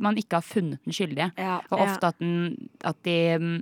man 0.00 0.16
ikke 0.16 0.38
har 0.38 0.46
funnet 0.46 0.78
den 0.86 0.94
skyldige. 0.94 1.28
Ja. 1.36 1.58
Og 1.74 1.80
ofte 1.82 2.08
at, 2.12 2.18
den, 2.22 2.70
at 2.86 2.96
de 3.04 3.16
mm, 3.42 3.58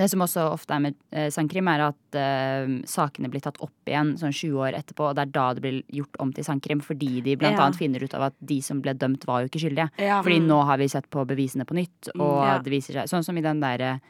Det 0.00 0.06
som 0.08 0.22
også 0.24 0.46
ofte 0.54 0.72
er 0.72 0.80
med 0.86 0.94
eh, 1.12 1.26
sandkrim, 1.34 1.68
er 1.68 1.82
at 1.90 2.16
eh, 2.16 2.70
sakene 2.88 3.28
blir 3.28 3.42
tatt 3.44 3.58
opp 3.60 3.90
igjen 3.90 4.14
sånn 4.20 4.32
20 4.32 4.56
år 4.64 4.76
etterpå, 4.78 5.10
og 5.10 5.18
det 5.18 5.26
er 5.26 5.32
da 5.34 5.46
det 5.58 5.64
blir 5.66 5.82
gjort 6.00 6.16
om 6.24 6.30
til 6.32 6.46
sandkrim, 6.46 6.80
fordi 6.80 7.18
de 7.26 7.34
blant 7.36 7.58
Ja. 7.58 7.66
annet 7.66 7.76
finner 7.76 8.00
ut 8.06 8.14
av 8.16 8.22
at 8.30 8.38
de 8.40 8.60
som 8.64 8.80
ble 8.80 8.94
dømt, 8.96 9.26
var 9.28 9.42
jo 9.44 9.50
ikke 9.50 9.60
skyldige. 9.66 9.90
Ja. 10.00 10.22
Fordi 10.24 10.40
nå 10.40 10.62
har 10.64 10.80
vi 10.80 10.88
sett 10.88 11.10
på 11.12 11.26
bevisene 11.28 11.66
på 11.68 11.76
nytt, 11.76 12.08
og 12.16 12.40
Mm, 12.40 12.46
ja. 12.48 12.58
det 12.64 12.72
viser 12.72 12.96
seg 12.96 13.08
Sånn 13.12 13.24
som 13.28 13.36
i 13.36 13.44
den 13.44 13.60
derre 13.60 14.00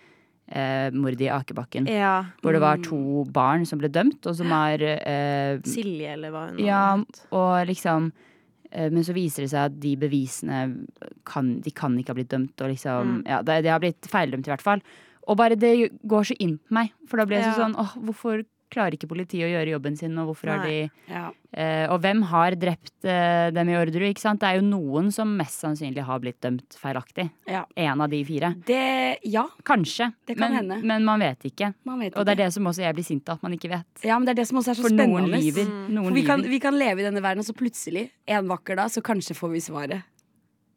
eh, 0.53 0.91
mordet 0.95 1.21
i 1.27 1.31
Akebakken. 1.31 1.87
Ja. 1.91 2.25
Hvor 2.43 2.53
det 2.53 2.61
var 2.63 2.77
to 2.83 3.25
barn 3.31 3.67
som 3.67 3.79
ble 3.83 3.89
dømt, 3.89 4.25
og 4.27 4.35
som 4.39 4.51
er 4.53 4.83
eh, 4.83 5.59
Silje, 5.67 6.13
eller 6.15 6.31
hva 6.31 6.47
hun 6.51 6.59
Ja, 6.65 6.95
og 7.31 7.67
liksom 7.67 8.13
eh, 8.73 8.89
men 8.91 9.03
så 9.03 9.15
viser 9.15 9.43
det 9.43 9.51
seg 9.51 9.67
at 9.73 9.81
de 9.83 9.97
bevisene 9.97 10.87
kan, 11.27 11.61
de 11.61 11.71
kan 11.75 11.97
ikke 11.99 12.15
ha 12.15 12.19
blitt 12.19 12.31
dømt. 12.31 12.55
Og 12.63 12.71
liksom, 12.71 13.17
Mm. 13.21 13.23
ja, 13.27 13.43
de, 13.43 13.63
de 13.63 13.69
har 13.75 13.81
blitt 13.83 14.03
feildømt, 14.11 14.47
i 14.47 14.51
hvert 14.55 14.63
fall. 14.63 14.83
Og 15.31 15.37
bare 15.38 15.55
det 15.59 15.75
går 16.11 16.32
så 16.32 16.37
inn 16.43 16.56
på 16.59 16.75
meg. 16.81 16.91
For 17.06 17.21
da 17.23 17.25
blir 17.31 17.38
jeg 17.41 17.53
Ja. 17.55 17.59
sånn 17.62 17.77
åh, 17.79 17.94
hvorfor 18.03 18.43
klarer 18.71 18.94
ikke 18.94 19.09
politiet 19.11 19.43
å 19.43 19.50
gjøre 19.50 19.73
jobben 19.73 19.97
sin, 19.99 20.12
og 20.19 20.29
hvorfor 20.31 20.47
har 20.53 20.61
de 20.65 20.91
Ja. 21.11 21.31
eh, 21.53 21.88
Og 21.91 22.00
hvem 22.03 22.23
har 22.23 22.53
drept 22.55 22.93
eh, 23.05 23.50
dem 23.50 23.69
i 23.69 23.75
Orderud, 23.75 24.15
ikke 24.15 24.21
sant? 24.23 24.38
Det 24.38 24.47
er 24.47 24.61
jo 24.61 24.62
noen 24.69 25.11
som 25.12 25.37
mest 25.37 25.59
sannsynlig 25.61 26.05
har 26.06 26.21
blitt 26.23 26.38
dømt 26.41 26.77
feilaktig. 26.79 27.29
Ja. 27.49 27.65
En 27.77 28.00
av 28.00 28.09
de 28.11 28.23
fire. 28.25 28.55
Det 28.65 29.19
Ja, 29.25 29.49
Kanskje. 29.65 30.12
Det 30.25 30.37
kan 30.38 30.53
men, 30.53 30.69
hende. 30.71 30.85
men 30.87 31.05
man 31.05 31.19
vet 31.19 31.41
ikke. 31.50 31.75
man 31.85 31.99
vet 31.99 32.17
Og 32.17 32.25
det 32.25 32.38
er 32.38 32.44
det 32.44 32.53
som 32.53 32.62
også 32.65 32.83
jeg 32.83 32.94
blir 32.94 33.05
sint 33.05 33.29
av, 33.29 33.38
at 33.38 33.43
man 33.43 33.53
ikke 33.59 33.71
vet. 33.71 34.05
Ja, 34.05 34.17
men 34.21 34.26
det 34.26 34.38
er 34.38 34.43
det 34.43 34.47
som 34.47 34.59
også 34.59 34.71
er 34.71 34.75
så 34.75 34.83
For 34.83 34.91
noen 34.94 35.26
spennende. 35.26 35.43
lyver. 35.43 35.67
Mm. 35.67 35.88
Noen 35.91 36.06
For 36.06 36.15
vi 36.15 36.23
kan, 36.23 36.38
lyver. 36.41 36.49
vi 36.50 36.59
kan 36.61 36.75
leve 36.79 36.99
i 37.00 37.11
denne 37.11 37.23
verden, 37.23 37.38
og 37.41 37.44
så 37.47 37.55
plutselig, 37.59 38.11
en 38.29 38.47
vakker 38.47 38.76
dag, 38.76 38.87
så 38.88 39.03
kanskje 39.03 39.35
får 39.35 39.50
vi 39.50 39.59
svaret. 39.59 40.03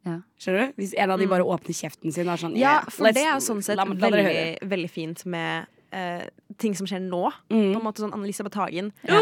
Ja. 0.05 0.17
Skjønner 0.39 0.67
du? 0.67 0.73
Hvis 0.81 0.93
en 0.99 1.11
av 1.15 1.19
de 1.21 1.27
bare 1.31 1.45
åpner 1.47 1.75
kjeften 1.77 2.11
sin 2.11 2.27
og 2.27 2.33
er 2.35 2.41
sånn 2.43 2.57
Ja, 2.59 2.81
for 2.91 3.07
det 3.11 3.23
er 3.23 3.33
jo 3.37 3.43
sånn 3.45 3.63
sett 3.63 3.77
la- 3.79 3.85
la 3.85 3.95
veldig, 3.95 4.67
veldig 4.67 4.89
fint 4.91 5.25
med 5.25 5.65
uh, 5.95 6.25
ting 6.59 6.75
som 6.75 6.85
skjer 6.89 7.01
nå. 7.05 7.31
Mm. 7.49 7.71
På 7.73 7.79
en 7.79 7.85
måte 7.87 8.03
sånn 8.03 8.13
Anne-Elisabeth 8.13 8.57
Hagen. 8.59 8.91
Ja. 9.07 9.21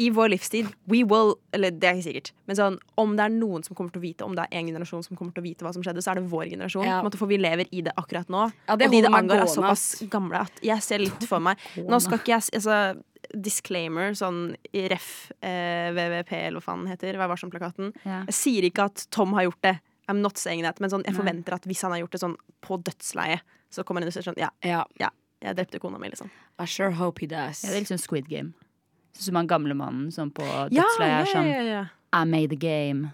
I 0.00 0.06
vår 0.08 0.30
livstid, 0.32 0.70
we 0.88 1.02
will 1.04 1.34
Eller 1.52 1.70
det 1.70 1.84
er 1.84 1.98
ikke 1.98 2.06
sikkert, 2.06 2.30
men 2.48 2.56
sånn 2.56 2.78
om 2.96 3.10
det 3.18 3.26
er 3.26 3.34
noen 3.34 3.62
som 3.62 3.76
kommer 3.76 3.92
til 3.92 4.00
å 4.00 4.06
vite, 4.06 4.24
om 4.24 4.32
det 4.34 4.46
er 4.48 4.56
en 4.58 4.70
generasjon 4.70 5.04
som 5.04 5.18
kommer 5.18 5.34
til 5.36 5.42
å 5.42 5.44
vite 5.44 5.66
hva 5.66 5.72
som 5.76 5.82
skjedde, 5.84 6.00
så 6.00 6.14
er 6.14 6.14
det 6.22 6.30
vår 6.32 6.48
generasjon. 6.48 6.86
Ja. 6.88 6.96
På 6.96 7.04
en 7.04 7.10
måte, 7.10 7.18
for 7.20 7.28
vi 7.28 7.36
lever 7.36 7.68
i 7.70 7.82
det 7.84 7.92
akkurat 8.00 8.32
nå. 8.32 8.46
Ja, 8.70 8.76
det 8.80 8.88
og 8.88 8.94
de 8.96 9.02
det 9.04 9.12
angår, 9.12 9.42
er 9.44 9.52
såpass 9.52 9.84
gamle 10.08 10.40
at 10.46 10.62
jeg 10.64 10.80
ser 10.82 10.98
litt 11.04 11.28
for 11.28 11.44
meg 11.44 11.60
Nå 11.76 12.00
skal 12.00 12.18
ikke 12.22 12.32
jeg 12.38 12.48
altså, 12.56 13.02
Disclaimer, 13.36 14.12
sånn 14.18 14.56
i 14.72 14.88
ref, 14.90 15.30
eh, 15.44 15.92
VVP, 15.94 16.32
eller 16.48 16.60
hva 16.60 16.64
faen 16.72 16.88
heter. 16.90 17.16
Vær 17.20 17.30
varsom-plakaten. 17.32 17.92
Ja. 18.04 18.24
Jeg 18.28 18.34
sier 18.36 18.66
ikke 18.68 18.88
at 18.90 19.06
Tom 19.14 19.32
har 19.36 19.46
gjort 19.46 19.60
det. 19.64 19.76
I'm 20.12 20.20
not 20.22 20.36
saying 20.38 20.62
that 20.66 20.78
Men 20.80 20.92
sånn, 20.92 21.04
jeg 21.08 21.16
forventer 21.16 21.56
at 21.56 21.64
hvis 21.68 21.80
han 21.86 21.94
har 21.94 22.02
gjort 22.04 22.12
det 22.18 22.20
sånn 22.22 22.36
på 22.62 22.78
dødsleiet, 22.84 23.40
så 23.72 23.82
kommer 23.84 24.02
han 24.02 24.06
inn 24.08 24.12
og 24.12 24.16
sier 24.18 24.26
sånn 24.28 24.38
Ja, 24.38 24.50
Ja, 25.00 25.10
jeg 25.42 25.56
drepte 25.58 25.80
kona 25.82 25.98
mi, 25.98 26.10
liksom. 26.12 26.28
I 26.60 26.66
sure 26.66 26.92
hope 26.92 27.18
he 27.24 27.26
does. 27.26 27.64
Ja, 27.64 27.70
det 27.72 27.76
er 27.80 27.80
litt 27.86 27.90
sånn 27.90 27.98
Squid 28.04 28.28
Game. 28.30 28.52
Sånn 29.16 29.30
som 29.32 29.40
han 29.40 29.48
gamle 29.50 29.74
mannen 29.74 30.12
som 30.14 30.30
på 30.30 30.44
dødsleie 30.44 30.76
dødsleiet 30.76 31.18
er 31.18 31.32
sånn 31.32 31.48
ja, 31.50 31.62
ja. 31.66 31.82
I 32.12 32.24
made 32.28 32.50
the 32.52 32.56
game. 32.60 33.10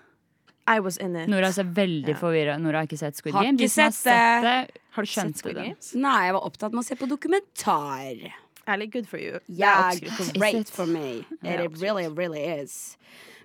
I 0.69 0.81
was 0.85 0.99
in 0.99 1.15
it. 1.17 1.29
Nora 1.33 1.49
er 1.49 1.65
veldig 1.65 2.13
Ja. 2.13 2.19
forvirra 2.21 2.59
Nora 2.61 2.83
har 2.83 2.87
ikke 2.87 2.99
sett 2.99 3.17
Squid 3.17 3.33
Har 3.33 3.45
Game. 3.47 3.57
ikke 3.57 3.71
sett 3.71 3.85
har 3.85 3.91
sett 3.93 4.03
sett 4.03 4.43
det, 4.45 4.81
Har 4.93 5.03
du 5.03 5.09
skjønt 5.09 5.37
Squid 5.41 5.55
det. 5.57 5.65
Games? 5.65 5.95
Nei, 5.95 6.25
jeg 6.27 6.35
var 6.35 6.43
opptatt 6.45 6.73
med 6.75 6.83
å 6.83 6.85
se 6.85 6.95
på 6.95 7.09
dokumentar. 7.09 8.33
Ærlig, 8.69 8.91
good 8.93 9.09
for 9.09 9.17
you. 9.19 9.39
Yeah, 9.49 9.95
great 10.35 10.69
for 10.69 10.85
me. 10.87 11.25
It, 11.43 11.61
It 11.61 11.81
really, 11.81 12.07
really 12.09 12.43
is. 12.45 12.99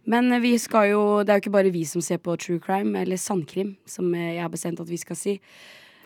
Men 0.05 0.41
vi 0.41 0.57
skal 0.59 0.89
jo 0.89 1.23
Det 1.23 1.31
er 1.31 1.37
jo 1.37 1.43
ikke 1.45 1.53
bare 1.55 1.71
vi 1.71 1.85
som 1.87 2.01
ser 2.01 2.17
på 2.17 2.35
true 2.37 2.59
crime, 2.59 2.99
eller 2.99 3.17
sandkrim, 3.17 3.77
som 3.85 4.13
eh, 4.15 4.35
jeg 4.35 4.41
har 4.43 4.51
bestemt 4.51 4.79
at 4.79 4.89
vi 4.89 4.97
skal 4.97 5.15
si. 5.15 5.37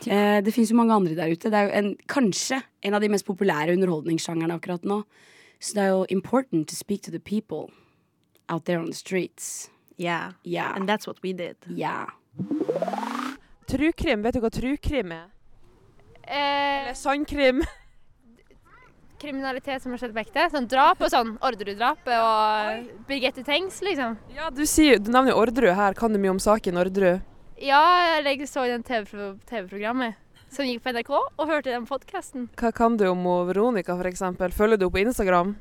Eh, 0.06 0.42
det 0.46 0.54
fins 0.54 0.70
jo 0.72 0.78
mange 0.78 0.94
andre 0.94 1.16
der 1.16 1.32
ute. 1.32 1.50
Det 1.50 1.58
er 1.58 1.70
jo 1.70 1.74
en, 1.80 1.96
kanskje 2.08 2.62
en 2.86 2.94
av 2.94 3.02
de 3.02 3.10
mest 3.10 3.26
populære 3.26 3.74
underholdningssjangerne 3.74 4.60
akkurat 4.60 4.86
nå. 4.86 5.04
Så 5.60 5.74
det 5.74 5.84
er 5.84 5.90
jo 5.96 6.06
important 6.10 6.68
to 6.70 6.76
speak 6.76 7.02
to 7.02 7.12
the 7.12 7.20
people 7.20 7.74
out 8.50 8.66
there 8.66 8.80
on 8.80 8.86
the 8.86 8.94
streets. 8.94 9.70
Yeah. 9.98 10.34
yeah. 10.44 10.76
And 10.76 10.88
that's 10.88 11.08
what 11.08 11.18
we 11.24 11.34
did. 11.34 11.56
True 11.66 12.06
Trukrim, 13.68 14.22
vet 14.24 14.34
du 14.34 14.40
hva 14.40 14.52
trukrim 14.54 15.12
er? 15.12 15.26
Eh, 16.24 16.84
Eller 16.84 16.94
sandkrim? 16.94 17.64
Kriminalitet 19.22 19.84
som 19.84 19.94
har 19.94 20.02
skjedd 20.02 20.14
på 20.16 20.22
ekte. 20.24 20.46
Sånn 20.54 20.70
drap 20.72 21.02
og 21.02 21.12
sånn. 21.14 21.34
Orderud-drap 21.46 22.08
og 22.18 22.92
Birgitte 23.10 23.44
Tengs, 23.48 23.82
liksom. 23.86 24.18
Ja, 24.36 24.52
du, 24.54 24.64
sier, 24.70 25.02
du 25.02 25.12
nevner 25.14 25.34
jo 25.34 25.42
Orderud 25.42 25.76
her. 25.78 25.98
Kan 25.98 26.14
du 26.16 26.22
mye 26.22 26.36
om 26.36 26.44
saken 26.44 26.80
Orderud? 26.82 27.26
Ja, 27.58 27.82
jeg 28.22 28.46
så 28.50 28.68
i 28.68 28.74
den 28.76 28.86
TV-programmet 28.86 29.46
TV-programmet 29.50 30.24
som 30.54 30.68
gikk 30.68 30.84
på 30.86 30.94
NRK, 30.96 31.10
og 31.12 31.50
hørte 31.50 31.74
den 31.74 31.88
podkasten. 31.88 32.48
Hva 32.60 32.72
kan 32.76 32.96
du 32.98 33.08
om 33.10 33.26
Veronica, 33.50 33.98
eksempel? 34.08 34.54
Følger 34.56 34.80
du 34.80 34.86
henne 34.88 34.96
på 34.96 35.02
Instagram? 35.04 35.56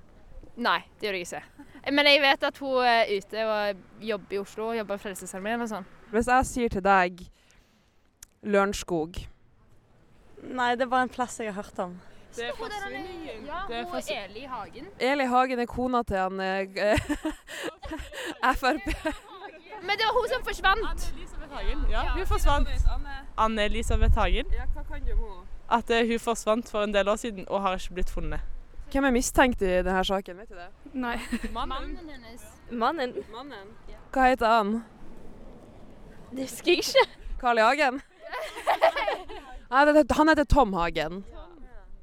Nei, 0.57 0.79
det 1.01 1.09
gjør 1.09 1.19
jeg 1.19 1.27
ikke. 1.27 1.65
Men 1.93 2.09
jeg 2.11 2.21
vet 2.23 2.45
at 2.49 2.59
hun 2.59 2.87
er 2.87 3.11
ute 3.13 3.47
og 3.47 4.03
jobber 4.03 4.37
i 4.37 4.39
Oslo, 4.41 4.73
jobber 4.75 4.99
i 4.99 5.03
Frelsesarmeen 5.03 5.63
og 5.63 5.71
sånn. 5.71 5.89
Hvis 6.11 6.31
jeg 6.31 6.49
sier 6.49 6.73
til 6.73 6.85
deg 6.87 7.25
Lørenskog 8.47 9.19
Nei, 10.47 10.77
det 10.79 10.85
er 10.85 10.91
bare 10.91 11.09
en 11.09 11.11
plass 11.11 11.41
jeg 11.41 11.51
har 11.51 11.59
hørt 11.59 11.79
om. 11.83 11.97
Det 12.37 12.45
er 12.49 12.53
forsvinningen. 12.59 13.47
ja, 13.47 13.61
Det 13.69 13.77
er 13.77 13.85
hun 13.85 13.93
fra- 13.93 14.25
Eli 14.25 14.45
Hagen. 14.55 14.87
Eli 15.01 15.25
Hagen 15.25 15.59
er 15.59 15.67
kona 15.67 16.03
til 16.03 16.17
han 16.17 16.41
eh, 16.41 16.67
Frp. 18.61 18.87
Men 19.87 19.97
det 19.99 20.05
var 20.09 20.15
hun 20.21 20.29
som 20.33 20.45
forsvant. 20.45 20.85
Anne-Elisabeth 20.91 21.53
Hagen. 21.55 21.85
Ja, 21.91 22.03
hun 22.17 22.27
forsvant. 22.27 22.69
Anne-Elisabeth 23.39 24.15
Hagen. 24.19 24.47
Ja, 24.53 24.65
hva 24.75 24.83
kan 24.93 25.05
du 25.07 25.13
om 25.13 25.19
henne? 25.19 25.47
At 25.71 25.91
eh, 25.91 26.07
hun 26.09 26.19
forsvant 26.19 26.69
for 26.71 26.83
en 26.87 26.95
del 26.95 27.09
år 27.09 27.17
siden 27.17 27.45
og 27.49 27.63
har 27.63 27.75
ikke 27.81 27.95
blitt 27.95 28.11
funnet. 28.11 28.41
Hvem 28.93 29.05
er 29.05 29.11
mistenkt 29.11 29.63
i 29.63 29.67
denne 29.83 30.05
saken, 30.05 30.37
vet 30.39 30.49
du 30.49 30.55
det? 30.55 30.69
Nei. 30.95 31.17
Mannen 31.53 31.97
hennes. 32.09 32.45
Mannen? 32.71 33.15
Mannen. 33.35 33.73
Hva 34.15 34.29
heter 34.31 34.47
han? 34.47 34.85
Det 36.31 36.47
husker 36.47 36.71
jeg 36.71 36.79
ikke. 36.85 37.07
Carl 37.41 37.59
I. 37.59 37.65
Hagen? 37.67 37.99
Nei, 39.71 40.05
han 40.15 40.29
heter 40.31 40.45
Tom 40.45 40.73
Hagen. 40.79 41.25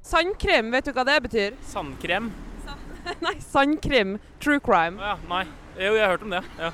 Sandkrem, 0.04 0.68
vet 0.74 0.84
du 0.84 0.92
hva 0.92 1.04
det 1.08 1.16
betyr? 1.24 1.54
Sandkrem. 1.64 2.26
Nei, 3.24 3.34
sandkrim. 3.40 4.18
True 4.40 4.60
crime. 4.60 5.00
Ja, 5.00 5.14
nei. 5.28 5.44
Jo, 5.74 5.94
jeg 5.96 6.04
har 6.04 6.12
hørt 6.12 6.24
om 6.26 6.30
det. 6.30 6.40
Ja. 6.60 6.68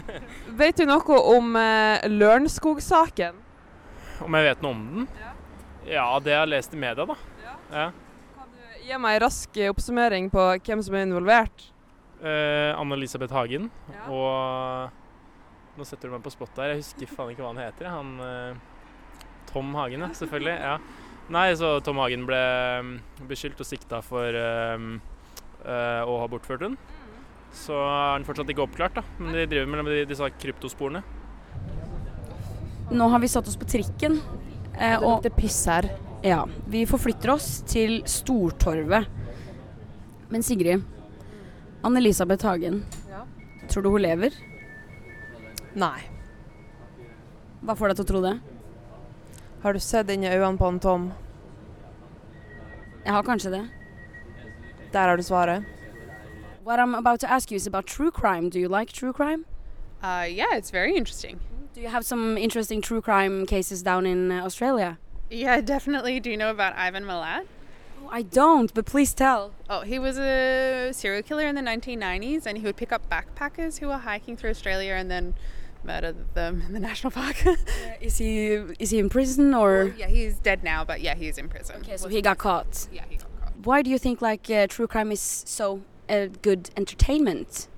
Vet 0.60 0.76
du 0.76 0.84
noe 0.84 1.18
om 1.32 1.54
eh, 1.56 2.02
Lørenskog-saken? 2.12 3.38
Om 4.26 4.36
jeg 4.36 4.46
vet 4.50 4.60
noe 4.62 4.74
om 4.76 4.82
den? 4.90 5.06
Ja, 5.88 6.04
det 6.20 6.34
jeg 6.34 6.42
har 6.42 6.50
lest 6.50 6.76
i 6.76 6.80
media, 6.82 7.06
da. 7.08 7.16
Ja. 7.72 7.86
Gi 8.84 8.98
meg 9.00 9.16
en 9.16 9.24
rask 9.24 9.56
eh, 9.56 9.70
oppsummering 9.72 10.28
på 10.34 10.44
hvem 10.58 10.82
som 10.84 10.98
er 10.98 11.06
involvert. 11.08 11.64
Eh, 12.20 12.74
Anne-Elisabeth 12.76 13.32
Hagen 13.34 13.70
og 14.12 14.92
Nå 15.74 15.82
setter 15.88 16.06
du 16.06 16.14
meg 16.14 16.22
på 16.22 16.30
spot 16.30 16.52
der. 16.54 16.74
Jeg 16.74 16.84
husker 16.84 17.10
faen 17.16 17.32
ikke 17.32 17.42
hva 17.42 17.54
han 17.54 17.64
heter. 17.64 17.88
Han 17.90 18.12
eh, 18.22 18.60
Tom 19.50 19.72
Hagen, 19.74 20.04
ja. 20.04 20.12
Selvfølgelig. 20.20 20.58
ja. 20.60 21.03
Nei, 21.32 21.54
så 21.56 21.78
Tom 21.84 21.96
Hagen 22.02 22.26
ble 22.28 22.40
mm, 22.84 22.90
beskyldt 23.30 23.60
og 23.62 23.68
sikta 23.68 24.02
for 24.04 24.36
eh, 24.36 24.82
uh, 25.64 26.02
å 26.04 26.18
ha 26.20 26.26
bortført 26.28 26.60
hun. 26.66 26.76
Så 27.54 27.72
er 27.78 28.18
den 28.18 28.26
fortsatt 28.28 28.50
ikke 28.52 28.64
oppklart, 28.66 28.98
da. 28.98 29.04
Men 29.22 29.32
de 29.38 29.46
driver 29.48 29.70
mellom 29.70 29.88
de- 29.88 30.04
disse 30.10 30.28
kryptosporene. 30.42 31.00
Nå 32.92 33.06
har 33.08 33.22
vi 33.22 33.30
satt 33.32 33.48
oss 33.48 33.56
på 33.56 33.64
trikken. 33.70 34.18
eh, 34.76 34.98
og 35.00 35.22
Det 35.22 35.32
piss 35.36 35.64
her. 35.66 35.88
ja, 36.22 36.44
vi 36.68 36.84
forflytter 36.84 37.30
oss 37.32 37.62
til 37.66 38.02
Stortorvet. 38.04 39.06
Men 40.30 40.42
Sigrid, 40.42 40.82
Anne-Elisabeth 41.84 42.42
Hagen, 42.44 42.82
Ja. 43.08 43.24
tror 43.68 43.82
du 43.82 43.90
hun 43.90 44.02
lever? 44.02 44.32
Nei. 45.74 46.00
Hva 47.64 47.76
får 47.76 47.88
deg 47.88 47.96
til 47.96 48.04
å 48.04 48.08
tro 48.08 48.20
det? 48.20 48.40
Har 49.64 49.72
du 49.72 49.80
sett 49.80 50.10
inn 50.10 50.24
i 50.24 50.28
øynene 50.28 50.58
på 50.58 50.64
han 50.64 50.78
Tom? 50.80 51.12
Jeg 53.04 53.12
har 53.12 53.22
kanskje 53.22 53.50
det. 53.50 53.62
Der 54.92 55.08
har 55.08 55.16
du 55.16 55.22
svaret. 55.22 55.64
What 56.66 56.78
I'm 56.78 56.94
about 56.94 57.20
to 57.20 57.26
ask 57.26 57.50
you 57.50 57.56
is 57.56 57.66
about 57.66 57.86
true 57.86 58.10
crime. 58.10 58.50
Do 58.50 58.58
you 58.58 58.68
like 58.68 58.92
true 58.92 59.12
crime? 59.12 59.46
Uh, 60.02 60.26
yeah, 60.28 60.58
it's 60.58 60.70
very 60.70 60.94
interesting. 60.94 61.40
Do 61.74 61.80
you 61.80 61.88
have 61.88 62.04
some 62.04 62.36
interesting 62.36 62.82
true 62.82 63.00
crime 63.00 63.46
cases 63.46 63.82
down 63.82 64.06
in 64.06 64.30
uh, 64.30 64.44
Australia? 64.44 64.98
Yeah, 65.30 65.60
definitely. 65.74 66.20
Do 66.20 66.30
you 66.30 66.36
know 66.36 66.50
about 66.50 66.74
Ivan 66.76 67.04
Milat? 67.04 67.46
Oh, 68.02 68.10
I 68.12 68.20
don't, 68.22 68.74
but 68.74 68.84
please 68.84 69.14
tell. 69.14 69.52
Oh, 69.70 69.80
he 69.80 69.98
was 69.98 70.18
a 70.18 70.92
serial 70.92 71.22
killer 71.22 71.46
in 71.46 71.54
the 71.54 71.62
1990s, 71.62 72.44
and 72.44 72.58
he 72.58 72.64
would 72.64 72.76
pick 72.76 72.92
up 72.92 73.08
backpackers 73.08 73.78
who 73.78 73.86
were 73.86 73.96
hiking 73.96 74.36
through 74.36 74.50
Australia 74.50 74.92
and 74.92 75.10
then 75.10 75.32
murder 75.84 76.14
them 76.34 76.62
in 76.66 76.72
the 76.72 76.80
national 76.80 77.10
park. 77.10 77.36
Is 78.00 78.18
he 78.18 78.52
is 78.78 78.90
he 78.90 78.98
in 78.98 79.08
prison 79.08 79.54
or? 79.54 79.94
yeah, 79.96 80.08
he's 80.08 80.38
dead 80.38 80.62
now, 80.62 80.84
but 80.84 81.00
yeah, 81.00 81.14
he's 81.14 81.38
in 81.38 81.48
prison. 81.48 81.76
Okay, 81.76 81.96
so 81.96 82.08
he 82.08 82.20
got 82.20 82.38
caught. 82.38 82.88
Yeah, 82.92 83.04
he 83.08 83.16
got 83.16 83.28
caught. 83.40 83.52
Why 83.64 83.82
do 83.82 83.90
you 83.90 83.98
think 83.98 84.20
like 84.20 84.50
uh, 84.50 84.66
true 84.66 84.86
crime 84.86 85.10
is 85.12 85.20
so 85.20 85.82
uh, 86.08 86.26
good 86.42 86.70
entertainment? 86.76 87.68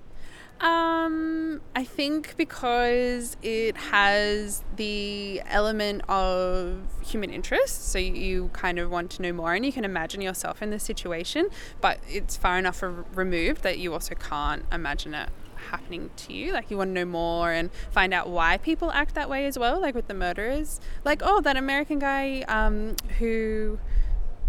Um, 0.61 1.61
I 1.75 1.85
think 1.85 2.35
because 2.39 3.37
it 3.43 3.77
has 3.77 4.65
the 4.77 5.43
element 5.45 6.03
of 6.09 6.81
human 7.05 7.29
interest, 7.29 7.91
so 7.91 7.99
you, 7.99 8.15
you 8.15 8.51
kind 8.55 8.79
of 8.79 8.91
want 8.91 9.11
to 9.13 9.23
know 9.23 9.35
more, 9.35 9.53
and 9.53 9.67
you 9.67 9.73
can 9.73 9.85
imagine 9.85 10.23
yourself 10.23 10.63
in 10.63 10.71
the 10.71 10.79
situation, 10.79 11.51
but 11.83 11.99
it's 12.09 12.39
far 12.39 12.59
enough 12.59 12.83
removed 12.83 13.63
that 13.65 13.79
you 13.79 13.93
also 13.93 14.15
can't 14.15 14.65
imagine 14.73 15.13
it 15.13 15.29
happening 15.71 16.11
to 16.17 16.33
you. 16.33 16.53
Like 16.53 16.71
you 16.71 16.77
want 16.77 16.91
to 16.91 16.95
know 16.95 17.05
more 17.05 17.53
and 17.53 17.71
find 17.91 18.13
out 18.15 18.29
why 18.29 18.57
people 18.59 18.91
act 18.91 19.15
that 19.15 19.29
way 19.29 19.47
as 19.47 19.59
well. 19.59 19.81
Like 19.81 19.95
with 19.95 20.09
the 20.09 20.15
murderers, 20.15 20.81
like 21.05 21.23
oh, 21.25 21.41
that 21.41 21.57
American 21.57 21.99
guy 21.99 22.43
um, 22.49 22.97
who 23.19 23.79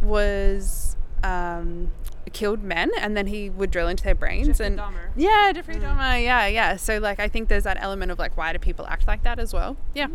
was. 0.02 0.96
Um, 1.24 1.92
killed 2.34 2.62
men 2.62 2.92
and 3.00 3.16
then 3.16 3.26
he 3.28 3.50
would 3.50 3.72
drill 3.72 3.88
into 3.88 4.04
their 4.04 4.14
brains 4.14 4.60
and 4.60 4.82
yeah 5.16 5.50
Jeffrey 5.54 5.76
Dahmer 5.76 6.22
yeah 6.22 6.46
yeah 6.46 6.76
so 6.76 6.98
like 6.98 7.22
I 7.22 7.30
think 7.30 7.48
there's 7.48 7.64
that 7.64 7.78
element 7.80 8.12
of 8.12 8.20
like 8.20 8.36
why 8.36 8.52
do 8.52 8.60
people 8.60 8.86
act 8.86 9.08
like 9.08 9.24
that 9.24 9.40
as 9.40 9.54
well 9.54 9.78
yeah 9.96 10.08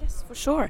Yes, 0.00 0.24
for 0.26 0.34
sure. 0.34 0.68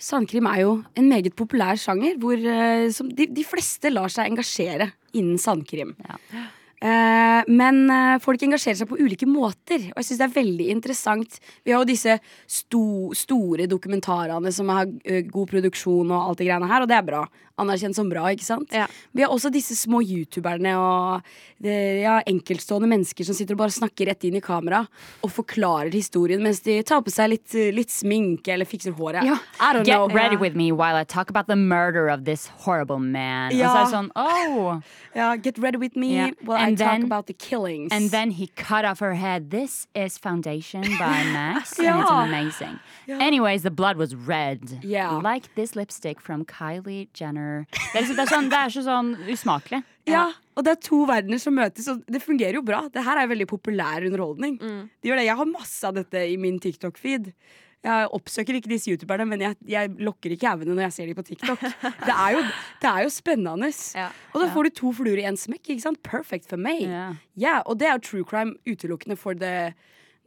Sandkrim 0.00 0.46
er 0.46 0.60
jo 0.60 0.72
en 0.96 1.08
meget 1.08 1.34
populær 1.36 1.74
sjanger 1.80 2.18
hvor 2.20 2.36
eh, 2.36 2.92
som 2.92 3.10
de, 3.10 3.26
de 3.36 3.44
fleste 3.44 3.90
lar 3.90 4.12
seg 4.12 4.30
engasjere 4.30 4.90
innen 5.12 5.38
sandkrim. 5.40 5.94
Eh, 6.04 6.48
men 6.80 7.90
eh, 7.92 8.14
folk 8.24 8.40
engasjerer 8.46 8.78
seg 8.80 8.88
på 8.88 8.96
ulike 9.00 9.26
måter, 9.28 9.90
og 9.92 10.00
jeg 10.00 10.08
syns 10.08 10.22
det 10.22 10.26
er 10.30 10.36
veldig 10.38 10.68
interessant. 10.72 11.36
Vi 11.64 11.74
har 11.74 11.82
jo 11.82 11.90
disse 11.90 12.16
sto, 12.48 13.12
store 13.16 13.66
dokumentarene 13.68 14.52
som 14.54 14.72
har 14.72 14.88
eh, 15.04 15.22
god 15.28 15.50
produksjon 15.52 16.10
og 16.10 16.30
alt 16.30 16.40
det 16.40 16.48
greiene 16.48 16.70
her, 16.70 16.82
og 16.86 16.88
det 16.88 16.96
er 16.96 17.06
bra. 17.10 17.24
Anerkjent 17.60 17.92
som 17.92 18.08
bra, 18.08 18.22
ikke 18.32 18.46
sant? 18.46 18.70
Ja. 18.72 18.86
Vi 19.12 19.20
har 19.20 19.28
også 19.34 19.50
disse 19.52 19.74
små 19.76 19.98
youtuberne 20.00 20.70
og 20.80 21.26
det, 21.60 21.74
ja, 22.00 22.14
enkeltstående 22.24 22.88
mennesker 22.88 23.26
som 23.28 23.36
sitter 23.36 23.52
og 23.52 23.60
bare 23.66 23.74
snakker 23.74 24.08
rett 24.08 24.24
inn 24.24 24.38
i 24.38 24.40
kamera 24.40 24.78
og 25.20 25.28
forklarer 25.34 25.92
historien 25.92 26.40
mens 26.40 26.62
de 26.64 26.78
tar 26.88 27.02
på 27.04 27.12
seg 27.12 27.34
litt, 27.34 27.52
litt 27.76 27.92
sminke 27.92 28.54
eller 28.54 28.64
fikser 28.64 28.96
håret. 28.96 29.26
Ja. 29.28 29.36
I 29.60 29.74
don't 29.76 29.84
Get 29.84 29.98
know. 30.00 30.08
ready 30.08 30.38
with 30.40 30.56
me 30.56 30.70
while 30.72 30.96
I 30.96 31.04
talk 31.04 31.28
about 31.28 31.48
the 31.52 31.56
murder 31.60 32.08
of 32.08 32.24
this 32.24 32.46
horrible 32.64 32.96
man. 32.98 33.52
Og 33.52 33.58
så 33.58 33.60
er 33.60 33.60
Ja. 33.60 33.84
det 33.84 33.92
sånn, 33.92 34.10
oh 34.16 34.80
Ja, 35.20 35.34
get 35.36 35.58
ready 35.60 35.76
with 35.76 35.98
me 36.00 36.14
Yeah. 36.14 36.30
I 36.70 36.72
And 36.72 36.78
talk 36.78 36.90
then- 36.92 37.02
about 37.04 37.26
the 37.26 37.32
killings. 37.34 37.90
And 37.92 38.10
then 38.10 38.30
he 38.30 38.46
cut 38.54 38.84
off 38.84 39.00
her 39.00 39.14
head. 39.14 39.50
This 39.50 39.86
is 39.94 40.18
Foundation 40.18 40.82
by 40.98 41.24
Max, 41.36 41.78
and 41.78 41.88
it's 42.00 42.10
amazing. 42.10 42.78
Anyways, 43.08 43.62
the 43.62 43.70
blood 43.70 43.96
was 43.96 44.14
red. 44.14 44.78
Yeah. 44.82 45.16
Like 45.22 45.54
this 45.56 45.74
lipstick 45.74 46.20
from 46.20 46.44
Kylie 46.44 47.08
Jenner. 47.14 47.66
Det 47.72 47.78
er, 47.94 48.02
liksom- 48.02 48.16
det 48.16 48.22
er, 48.22 48.34
sånn, 48.36 48.48
det 48.50 48.58
er 48.58 48.68
så 48.76 48.82
sånn 48.86 49.10
usmakelig. 49.28 49.82
Ja, 50.06 50.32
og 50.56 50.64
det 50.64 50.72
er 50.72 50.80
to 50.82 51.04
verdener 51.06 51.38
som 51.40 51.54
møtes, 51.54 51.86
og 51.88 52.04
det 52.06 52.22
fungerer 52.22 52.54
jo 52.54 52.62
bra. 52.62 52.88
Det 52.92 53.02
her 53.04 53.18
er 53.18 53.28
veldig 53.30 53.46
populær 53.46 54.02
underholdning. 54.06 54.58
Det 54.60 55.10
gjør 55.10 55.16
det. 55.20 55.26
Jeg 55.26 55.36
har 55.36 55.46
masse 55.46 55.84
av 55.84 55.94
dette 55.94 56.22
i 56.32 56.36
min 56.36 56.58
TikTok-feed. 56.60 57.32
Jeg 57.80 58.08
oppsøker 58.12 58.58
ikke 58.58 58.68
disse 58.68 58.90
youtuberne, 58.92 59.24
men 59.30 59.40
jeg, 59.40 59.56
jeg 59.72 59.90
lokker 60.04 60.34
ikke 60.34 60.50
auene 60.50 60.74
når 60.74 60.82
jeg 60.84 60.94
ser 60.98 61.08
dem 61.08 61.16
på 61.16 61.24
TikTok. 61.30 61.62
Det 61.80 62.12
er 62.12 62.34
jo, 62.36 62.42
det 62.82 62.90
er 62.90 63.06
jo 63.06 63.12
spennende. 63.14 63.70
Ja. 64.00 64.10
Og 64.34 64.42
da 64.42 64.50
får 64.52 64.68
du 64.68 64.70
to 64.76 64.92
fluer 64.96 65.18
i 65.20 65.24
én 65.28 65.38
smekk. 65.40 65.72
ikke 65.72 65.84
sant? 65.86 66.00
Perfect 66.04 66.50
for 66.50 66.60
meg. 66.60 66.82
Ja. 66.84 67.06
Yeah, 67.40 67.62
og 67.64 67.80
det 67.80 67.88
er 67.88 67.96
jo 67.96 68.04
true 68.04 68.26
crime 68.28 68.56
utelukkende 68.68 69.16
for 69.18 69.34
the 69.38 69.72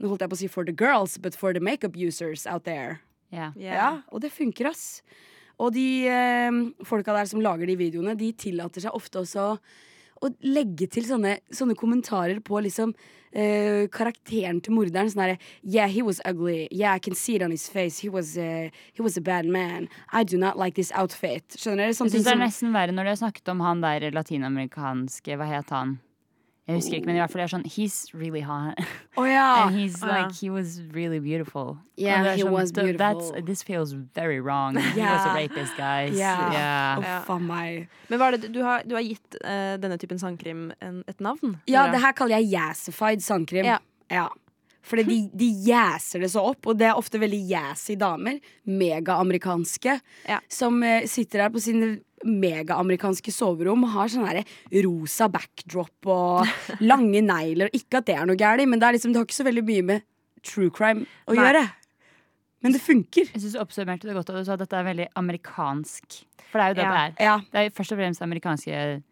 Nå 0.01 0.09
holdt 0.09 0.23
jeg 0.25 0.31
på 0.31 0.35
å 0.35 0.39
si 0.39 0.47
for 0.49 0.65
the 0.65 0.73
girls, 0.73 1.19
but 1.21 1.35
for 1.37 1.53
the 1.53 1.61
makeup 1.61 1.93
users 1.95 2.47
out 2.49 2.65
there. 2.65 2.97
Ja. 3.31 3.51
Ja, 3.55 3.89
og 4.09 4.23
det 4.25 4.31
funker, 4.33 4.71
ass. 4.71 5.03
Og 5.61 5.75
de 5.75 6.09
eh, 6.09 6.57
folka 6.83 7.13
der 7.13 7.29
som 7.29 7.43
lager 7.45 7.69
de 7.69 7.77
videoene, 7.77 8.15
de 8.17 8.31
tillater 8.33 8.83
seg 8.83 8.97
ofte 8.97 9.21
også 9.21 9.51
å 10.23 10.31
legge 10.45 10.87
til 10.91 11.05
sånne, 11.07 11.37
sånne 11.53 11.75
kommentarer 11.79 12.39
på 12.45 12.61
liksom 12.63 12.93
uh, 12.93 13.83
karakteren 13.93 14.61
til 14.63 14.75
morderen. 14.77 15.11
Sånn 15.11 15.25
herre 15.25 15.37
Yeah, 15.61 15.91
he 15.91 16.05
was 16.05 16.21
ugly. 16.25 16.67
Yeah, 16.71 16.95
I 16.95 17.03
can 17.03 17.15
see 17.15 17.35
it 17.35 17.45
on 17.45 17.51
his 17.51 17.67
face. 17.69 17.99
He 17.99 18.09
was, 18.09 18.37
uh, 18.37 18.69
he 18.93 19.03
was 19.03 19.17
a 19.17 19.21
bad 19.21 19.45
man. 19.45 19.89
I 20.11 20.23
do 20.23 20.37
not 20.37 20.57
like 20.57 20.75
this 20.79 20.91
outfit. 20.95 21.57
Skjønner 21.57 21.91
du? 21.91 21.97
Sånne 21.97 22.13
Jeg 22.13 22.19
synes 22.19 22.29
det 22.29 22.35
er 22.37 22.43
nesten 22.45 22.73
verre 22.75 22.95
når 22.95 23.09
du 23.09 23.13
har 23.15 23.21
snakket 23.25 23.53
om 23.53 23.63
han 23.65 23.83
der 23.83 24.09
latinamerikanske 24.15 25.39
Hva 25.39 25.49
het 25.49 25.75
han? 25.75 25.97
Jeg 26.63 26.77
husker 26.77 26.95
ikke, 26.95 27.07
men 27.09 27.17
i 27.17 27.19
hvert 27.19 27.31
fall 27.31 27.41
det 27.41 27.45
er 27.45 27.51
sånn 27.57 27.63
He's 27.67 27.95
really 28.15 28.39
hot. 28.47 28.79
Oh, 29.19 29.25
ja! 29.27 29.47
And 29.67 29.75
he's 29.75 29.97
Å, 29.99 30.07
ja. 30.07 30.21
like, 30.23 30.35
he 30.39 30.49
was 30.49 30.77
really 30.95 31.19
beautiful. 31.19 31.77
Yeah, 31.99 32.23
he 32.37 32.43
sånn, 32.45 32.51
was 32.55 32.71
"Th- 32.71 32.95
That's, 32.97 33.31
beautiful." 33.31 33.45
this 33.49 33.63
feels 33.63 33.91
very 33.91 34.39
wrong. 34.39 34.77
He 34.77 35.01
was 35.01 35.25
a 35.27 35.33
rapist, 35.35 35.75
guys. 35.75 36.15
Yeah. 36.15 37.25
Oh, 37.27 37.35
meg. 37.39 37.89
Men 38.07 38.19
hva 38.21 38.29
er 38.31 38.37
det, 38.37 38.53
du, 38.55 38.61
har, 38.63 38.85
du 38.87 38.95
har 38.95 39.03
gitt 39.03 39.35
uh, 39.43 39.75
denne 39.83 39.97
typen 39.99 40.21
sandkrim 40.23 40.69
en, 40.79 41.03
et 41.11 41.19
navn? 41.19 41.57
Ja, 41.67 41.83
eller? 41.83 41.97
det 41.97 42.01
her 42.05 42.15
kaller 42.15 42.39
jeg 42.39 42.53
yassified 42.55 43.21
sandkrim. 43.27 43.67
Ja. 43.67 43.81
Ja. 44.13 44.29
Fordi 44.83 45.03
de, 45.07 45.17
de 45.39 45.45
jæser 45.67 46.23
det 46.23 46.31
så 46.33 46.41
opp, 46.47 46.67
og 46.67 46.79
det 46.79 46.87
er 46.89 46.97
ofte 46.99 47.19
veldig 47.21 47.39
jazzy 47.51 47.95
damer, 47.99 48.39
megaamerikanske, 48.67 49.99
Ja. 50.31 50.39
som 50.51 50.79
uh, 50.83 51.03
sitter 51.07 51.43
der 51.45 51.49
på 51.53 51.59
sine 51.63 51.97
megaamerikanske 52.25 53.31
soverom 53.33 53.83
har 53.93 54.11
sånn 54.11 54.43
rosa 54.85 55.27
backdrop 55.31 56.09
og 56.11 56.47
lange 56.81 57.21
negler. 57.25 57.69
Ikke 57.73 57.99
at 58.01 58.07
det 58.09 58.15
er 58.17 58.25
noe 58.29 58.39
galt, 58.39 58.65
men 58.67 58.79
det, 58.81 58.87
er 58.89 58.97
liksom, 58.97 59.13
det 59.13 59.21
har 59.21 59.27
ikke 59.29 59.39
så 59.41 59.47
veldig 59.47 59.65
mye 59.69 59.85
med 59.93 60.05
true 60.43 60.69
crime 60.75 61.05
å 61.27 61.35
Nei. 61.35 61.39
gjøre. 61.43 61.63
Men 62.63 62.71
det 62.75 62.79
funker. 62.83 63.27
Jeg 63.33 63.41
synes 63.43 63.55
du 63.57 63.59
oppsummerte 63.59 64.07
det 64.07 64.13
godt, 64.15 64.29
og 64.31 64.37
du 64.39 64.45
sa 64.47 64.53
at 64.55 64.61
dette 64.63 64.77
er 64.79 64.85
veldig 64.87 65.07
amerikansk. 65.19 66.21
For 66.51 66.59
det 66.59 66.63
er 66.63 66.69
jo 66.69 66.77
det 66.77 66.83
Ja. 66.85 66.91
det 66.93 67.01
er. 67.03 67.25
Ja. 67.25 67.37
Det 67.51 67.59
er 67.65 67.73
først 67.75 67.91
og 67.91 67.97
fremst 67.99 68.21
amerikanske 68.23 69.03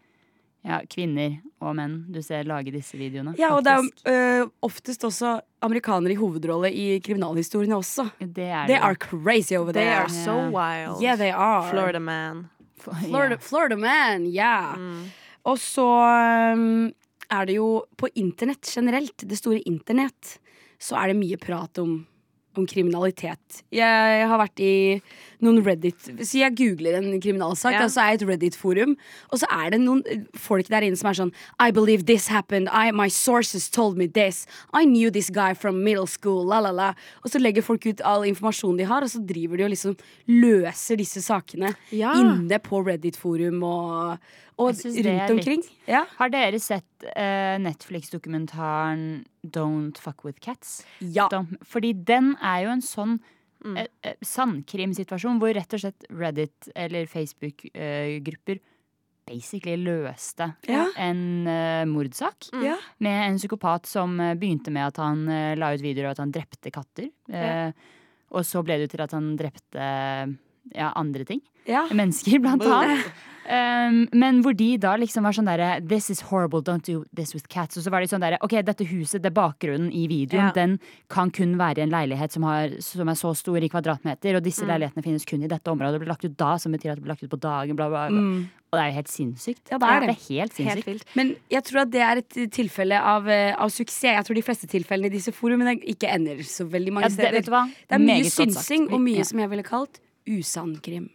ja, 0.64 0.78
kvinner 0.86 1.40
og 1.60 1.76
menn 1.76 2.06
du 2.14 2.22
ser 2.22 2.44
lage 2.46 2.72
disse 2.72 2.94
videoene. 2.96 3.34
Ja, 3.40 3.50
og 3.56 3.64
det 3.66 3.72
er 3.74 3.82
faktisk. 3.82 4.08
øh, 4.08 4.50
oftest 4.62 5.04
også 5.04 5.40
amerikanere 5.66 6.14
i 6.14 6.20
hovedrolle 6.20 6.70
i 6.72 7.00
kriminalhistoriene 7.02 7.76
også. 7.76 8.08
det 8.22 8.46
er 8.46 8.68
They 8.68 8.78
are 8.78 8.96
crazy 8.96 9.56
over 9.58 9.72
They 9.74 9.84
there. 9.84 10.04
are 10.04 10.10
so 10.10 10.38
wild. 10.54 11.02
Yeah, 11.02 11.18
they 11.18 11.32
are. 11.32 11.70
Florida 11.72 12.00
man. 12.00 12.50
Florida, 12.82 13.38
Florida 13.42 13.78
man, 13.80 14.28
ja. 14.34 14.74
Mm. 14.78 15.10
Og 15.50 15.58
så 15.62 15.88
um, 16.56 16.92
er 17.32 17.50
det 17.50 17.58
jo 17.58 17.70
på 17.98 18.10
internett 18.20 18.68
generelt, 18.76 19.26
det 19.26 19.40
store 19.40 19.62
internett, 19.70 20.38
så 20.82 20.98
er 21.00 21.12
det 21.12 21.20
mye 21.22 21.40
prat 21.42 21.82
om 21.82 22.02
om 22.58 22.66
kriminalitet. 22.68 23.62
Jeg 23.72 24.28
har 24.28 24.38
vært 24.42 24.60
i 24.60 25.02
noen 25.42 25.62
Reddit 25.66 26.10
Så 26.22 26.38
jeg 26.42 26.54
googler 26.56 26.98
en 27.00 27.20
kriminalsak, 27.22 27.74
Ja. 27.74 27.84
og 27.86 27.90
så 27.92 28.02
er 28.04 28.10
jeg 28.12 28.22
et 28.22 28.28
Reddit-forum, 28.28 28.96
og 29.32 29.40
så 29.40 29.46
er 29.52 29.70
det 29.72 29.80
noen 29.82 30.04
folk 30.36 30.68
der 30.68 30.82
inne 30.84 30.98
som 30.98 31.10
er 31.10 31.14
sånn 31.14 31.32
I 31.60 31.72
believe 31.72 32.06
this 32.06 32.28
happened. 32.28 32.68
I, 32.72 32.92
my 32.92 33.08
sources 33.08 33.70
told 33.70 33.98
me 33.98 34.08
this. 34.08 34.46
I 34.74 34.86
knew 34.86 35.10
this 35.10 35.30
guy 35.30 35.54
from 35.54 35.84
middle 35.84 36.08
school. 36.08 36.46
La, 36.46 36.60
la, 36.60 36.72
la. 36.72 36.94
Og 37.24 37.32
så 37.32 37.40
legger 37.40 37.62
folk 37.64 37.86
ut 37.86 38.02
all 38.02 38.24
informasjonen 38.28 38.78
de 38.78 38.84
har, 38.86 39.02
og 39.02 39.10
så 39.10 39.20
driver 39.26 39.58
de 39.58 39.64
og 39.64 39.70
liksom 39.72 39.96
løser 40.28 40.98
disse 40.98 41.22
sakene 41.22 41.74
Ja. 41.92 42.14
inne 42.20 42.60
på 42.60 42.84
Reddit-forum 42.86 43.64
og, 43.64 44.18
og 44.60 44.76
rundt 44.76 45.32
omkring. 45.32 45.64
Ja. 45.88 46.06
Har 46.18 46.30
dere 46.30 46.60
sett 46.60 46.86
uh, 47.16 47.58
Netflix-dokumentaren 47.64 49.26
Don't 49.44 49.98
Fuck 49.98 50.24
With 50.24 50.40
Cats? 50.40 50.86
ja. 51.00 51.28
Don't- 51.30 51.58
Fordi 51.66 51.94
den 52.06 52.36
er 52.42 52.64
jo 52.66 52.70
en 52.72 52.82
sånn 52.82 53.20
Mm. 53.64 53.78
eh, 53.78 53.88
eh, 54.04 54.14
sandkrimsituasjon 54.26 55.38
hvor 55.38 55.54
rett 55.54 55.72
og 55.76 55.80
slett 55.84 56.06
Reddit 56.10 56.70
eller 56.76 57.06
Facebook-grupper 57.06 58.60
basically 59.28 59.78
løste 59.78 60.56
Ja. 60.68 60.88
en 60.98 61.46
uh, 61.48 61.86
mordsak. 61.86 62.50
Ja. 62.54 62.76
Med 62.98 63.30
en 63.30 63.38
psykopat 63.38 63.86
som 63.86 64.20
eh, 64.20 64.34
begynte 64.34 64.72
med 64.74 64.88
at 64.88 64.98
han 64.98 65.28
uh, 65.30 65.54
la 65.56 65.74
ut 65.76 65.82
videoer 65.82 66.08
av 66.08 66.12
at 66.16 66.18
han 66.24 66.32
drepte 66.32 66.72
katter. 66.74 67.12
Eh, 67.30 67.72
Og 68.32 68.42
så 68.48 68.64
ble 68.64 68.78
det 68.80 68.90
til 68.92 69.02
at 69.04 69.12
han 69.12 69.36
drepte 69.38 69.78
ja, 70.74 70.92
andre 70.96 71.24
ting. 71.26 71.42
Ja. 71.68 71.88
Mennesker, 71.94 72.40
blant 72.42 72.64
annet. 72.66 73.12
Um, 73.52 74.08
men 74.14 74.44
hvor 74.46 74.54
de 74.56 74.78
da 74.78 74.92
liksom 75.02 75.26
var 75.26 75.34
sånn 75.34 75.48
derre 75.50 75.82
This 75.86 76.12
is 76.14 76.22
horrible, 76.30 76.62
don't 76.62 76.86
do 76.86 77.04
this 77.14 77.34
with 77.34 77.48
cats. 77.50 77.76
Og 77.76 77.84
så 77.84 77.90
var 77.92 78.00
de 78.00 78.08
sånn 78.08 78.22
derre 78.22 78.38
OK, 78.46 78.54
dette 78.64 78.86
huset, 78.86 79.24
det 79.24 79.32
er 79.32 79.36
bakgrunnen 79.36 79.90
i 79.92 80.06
videoen, 80.08 80.46
Ja. 80.46 80.52
den 80.56 80.80
kan 81.10 81.32
kun 81.32 81.58
være 81.58 81.80
i 81.80 81.82
en 81.82 81.90
leilighet 81.92 82.32
som, 82.32 82.44
har, 82.44 82.70
som 82.80 83.10
er 83.10 83.18
så 83.18 83.34
stor 83.36 83.58
i 83.58 83.68
kvadratmeter, 83.68 84.36
og 84.38 84.44
Mm. 84.44 84.46
disse 84.46 84.64
leilighetene 84.70 85.04
finnes 85.04 85.26
kun 85.26 85.44
i 85.44 85.48
dette 85.48 85.68
området. 85.74 85.98
Det 85.98 86.02
ble 86.06 86.08
lagt 86.14 86.24
ut 86.26 86.38
da, 86.38 86.56
som 86.58 86.72
betyr 86.72 86.92
at 86.94 86.98
det 87.02 87.04
ble 87.04 87.10
lagt 87.16 87.24
ut 87.24 87.30
på 87.34 87.40
dagen, 87.42 87.76
bla, 87.76 87.90
bla, 87.90 88.08
bla. 88.10 88.22
Mm. 88.22 88.50
Og 88.72 88.78
det 88.78 88.84
er 88.86 88.90
jo 88.92 88.96
helt 89.02 89.12
sinnssykt. 89.12 89.64
Ja, 89.72 89.78
det 89.80 89.90
er 89.90 90.00
det. 90.00 90.08
Det 90.08 90.16
er 90.16 90.36
helt 90.38 90.54
sinnssykt. 90.54 90.86
Helt 90.86 91.06
Men 91.16 91.36
jeg 91.50 91.64
tror 91.64 91.82
at 91.82 91.92
det 91.92 92.02
er 92.02 92.18
et 92.22 92.52
tilfelle 92.54 93.02
av, 93.02 93.28
eh, 93.28 93.54
av 93.58 93.68
suksess. 93.70 94.16
Jeg 94.16 94.24
tror 94.24 94.36
de 94.36 94.42
fleste 94.44 94.68
tilfellene 94.70 95.08
i 95.12 95.18
disse 95.18 95.34
forumene 95.34 95.82
ikke 95.84 96.08
ender 96.14 96.38
så 96.46 96.64
veldig 96.70 96.94
mange 96.94 97.10
Ja, 97.10 97.10
det, 97.10 97.18
steder. 97.18 97.32
vet 97.42 97.46
du 97.46 97.52
hva? 97.52 97.66
Det 97.90 97.96
er 97.98 98.06
mye 98.06 98.30
synsing 98.32 98.94
og 98.94 99.02
mye 99.02 99.26
som 99.26 99.40
jeg 99.40 99.50
ville 99.50 99.64
kalt 99.64 100.00
usann 100.30 100.78
krim. 100.82 101.10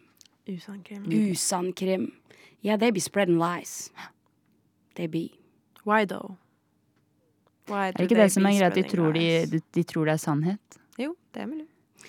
Usann 0.49 0.83
krim. 0.85 1.05
Usann 1.11 1.73
krim. 1.73 2.13
Yeah, 2.63 2.79
they 2.79 2.91
be 2.91 3.01
spreading 3.01 3.39
lies. 3.39 3.91
They 4.95 5.07
be. 5.07 5.31
Why 5.85 6.05
though? 6.05 6.37
Why 7.69 7.89
Er 7.89 7.93
det 7.93 8.11
ikke 8.11 8.23
det 8.23 8.33
som 8.33 8.47
er 8.47 8.59
greit? 8.59 8.75
De 8.75 8.83
tror, 8.83 9.13
de, 9.13 9.47
de, 9.51 9.61
de 9.75 9.83
tror 9.83 10.05
det 10.05 10.13
er 10.13 10.23
sannhet? 10.23 10.79
Jo, 10.99 11.17
det 11.35 11.43
er 11.43 11.47
mulig. 11.47 11.67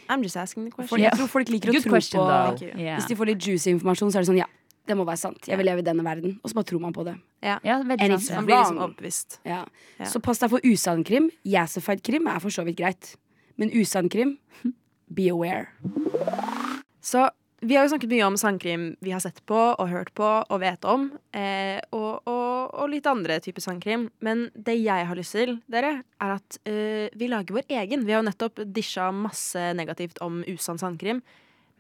I'm 0.10 0.22
just 0.22 0.38
asking 0.38 0.66
the 0.66 0.72
question. 0.72 0.88
question. 0.88 1.04
jeg 1.04 1.18
tror 1.18 1.28
folk 1.28 1.50
liker 1.50 1.70
å 1.70 1.74
Good 1.74 1.84
tro 1.84 1.92
question, 1.92 2.22
på. 2.22 2.70
Ja. 2.80 2.96
Hvis 3.00 3.10
de 3.10 3.18
får 3.18 3.32
litt 3.32 3.48
juicy 3.48 3.74
informasjon, 3.74 4.12
så 4.14 4.20
er 4.20 4.26
det 4.26 4.30
sånn 4.30 4.40
ja, 4.40 4.48
det 4.88 4.96
må 4.96 5.06
være 5.08 5.20
sant. 5.20 5.48
Jeg 5.50 5.60
vil 5.60 5.68
leve 5.68 5.84
i 5.84 5.88
denne 5.88 6.06
verden. 6.06 6.38
Og 6.44 6.52
så 6.52 6.58
bare 6.58 6.70
tror 6.70 6.84
man 6.84 6.94
på 6.96 7.04
det. 7.08 7.18
Ja, 7.44 7.58
And 7.66 7.90
sant. 8.00 8.30
Ja. 8.30 8.36
Man 8.38 8.46
blir 8.46 8.60
liksom 8.62 8.78
oppvist. 8.86 9.40
Ja. 9.46 9.64
Ja. 9.98 10.06
Så 10.08 10.22
pass 10.24 10.40
deg 10.40 10.54
for 10.54 10.64
usann 10.64 11.04
krim. 11.08 11.32
Yassified 11.46 12.04
krim 12.06 12.30
er 12.32 12.40
for 12.44 12.54
så 12.54 12.64
vidt 12.68 12.78
greit. 12.80 13.16
Men 13.58 13.74
usann 13.74 14.08
krim, 14.14 14.38
be 15.10 15.28
aware. 15.34 15.68
Så 17.02 17.28
vi 17.60 17.76
har 17.76 17.88
jo 17.88 17.90
snakket 17.90 18.12
mye 18.12 18.26
om 18.28 18.36
sangkrim 18.38 18.84
vi 19.02 19.12
har 19.16 19.22
sett 19.24 19.40
på 19.50 19.58
og 19.58 19.90
hørt 19.90 20.12
på 20.18 20.26
og 20.26 20.60
vet 20.62 20.86
om. 20.86 21.08
Eh, 21.34 21.80
og, 21.90 22.22
og, 22.30 22.76
og 22.78 22.92
litt 22.92 23.10
andre 23.10 23.40
typer 23.42 23.66
sangkrim. 23.66 24.08
Men 24.22 24.48
det 24.54 24.78
jeg 24.78 25.08
har 25.10 25.18
lyst 25.18 25.34
til, 25.34 25.56
dere, 25.72 26.04
er 26.22 26.36
at 26.36 26.60
eh, 26.70 27.08
vi 27.18 27.30
lager 27.32 27.58
vår 27.58 27.66
egen. 27.80 28.06
Vi 28.06 28.14
har 28.14 28.22
jo 28.22 28.30
nettopp 28.30 28.62
disja 28.76 29.10
masse 29.10 29.72
negativt 29.78 30.22
om 30.22 30.44
usann 30.46 30.78
sangkrim. 30.82 31.24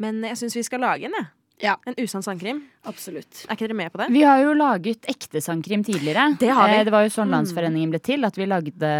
Men 0.01 0.24
jeg 0.25 0.41
syns 0.41 0.57
vi 0.57 0.65
skal 0.65 0.81
lage 0.81 1.10
en, 1.10 1.17
jeg. 1.19 1.29
Ja. 1.60 1.76
En 1.90 1.96
usann 1.98 2.22
sandkrim? 2.22 2.60
Absolutt. 2.86 3.46
Er 3.50 3.56
ikke 3.58 3.66
dere 3.68 3.74
med 3.76 3.92
på 3.92 3.98
det? 3.98 4.08
Vi 4.14 4.22
har 4.22 4.40
jo 4.44 4.52
laget 4.54 5.08
ekte 5.10 5.42
sandkrim 5.42 5.82
tidligere. 5.84 6.38
Det 6.40 6.52
har 6.54 6.70
vi. 6.70 6.76
Eh, 6.78 6.84
Det 6.86 6.92
var 6.94 7.04
jo 7.08 7.10
sånn 7.10 7.28
Mm. 7.28 7.34
Landsforeningen 7.34 7.90
ble 7.90 8.00
til, 8.00 8.24
at 8.24 8.36
vi 8.38 8.46
lagde 8.46 8.92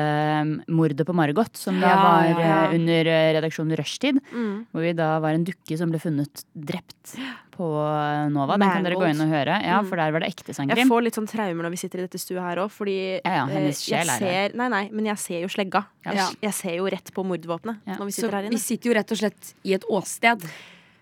um, 0.42 0.56
Mordet 0.68 1.06
på 1.06 1.14
Margot, 1.14 1.56
som 1.56 1.78
da 1.80 1.88
Ja, 1.88 1.96
var 2.04 2.24
ja, 2.26 2.40
ja. 2.40 2.64
eh, 2.72 2.76
under 2.76 3.06
eh, 3.14 3.34
redaksjonen 3.38 3.78
Rushtid. 3.78 4.20
Mm. 4.34 4.66
Hvor 4.74 4.82
vi 4.82 4.94
da 4.94 5.20
var 5.20 5.38
en 5.38 5.46
dukke 5.46 5.78
som 5.78 5.90
ble 5.94 6.00
funnet 6.02 6.44
drept 6.56 7.14
på 7.54 7.70
eh, 7.78 8.28
Nova. 8.34 8.58
Den 8.58 8.70
kan 8.74 8.84
dere 8.84 8.96
gå 8.98 9.06
inn 9.10 9.22
og 9.22 9.30
høre. 9.30 9.62
Ja, 9.64 9.78
Mm. 9.82 9.90
for 9.90 9.96
der 10.02 10.12
var 10.12 10.20
det 10.26 10.30
ekte 10.34 10.54
Jeg 10.58 10.88
får 10.90 11.04
litt 11.04 11.14
sånn 11.16 11.28
traumer 11.30 11.64
når 11.64 11.70
vi 11.72 11.78
sitter 11.78 12.00
i 12.00 12.08
dette 12.08 12.18
stuet 12.18 12.42
her 12.42 12.58
òg, 12.58 12.72
fordi 12.74 13.22
Ja, 13.24 13.32
ja, 13.38 13.46
hennes 13.46 13.80
sjel 13.86 14.02
jeg 14.06 14.10
er 14.10 14.50
ser 14.50 14.58
Nei, 14.58 14.68
nei, 14.68 14.90
men 14.92 15.06
jeg 15.06 15.18
ser 15.18 15.42
jo 15.42 15.48
slegga. 15.48 15.86
Ja. 16.06 16.30
Jeg, 16.42 16.54
ser 16.54 16.76
jo 16.78 16.86
rett 16.90 17.14
på 17.14 17.24
mordvåpenet 17.24 17.78
Ja. 17.86 17.96
når 18.02 18.06
vi 18.06 18.12
Så 18.18 18.22
sitter 18.26 18.42
her 18.42 18.50
vi 18.50 18.58
sitter 18.58 18.90
jo 18.90 18.96
rett 18.98 19.12
og 19.12 19.18
slett 19.18 19.54
i 19.64 19.74
et 19.74 19.84
åsted. 19.90 20.42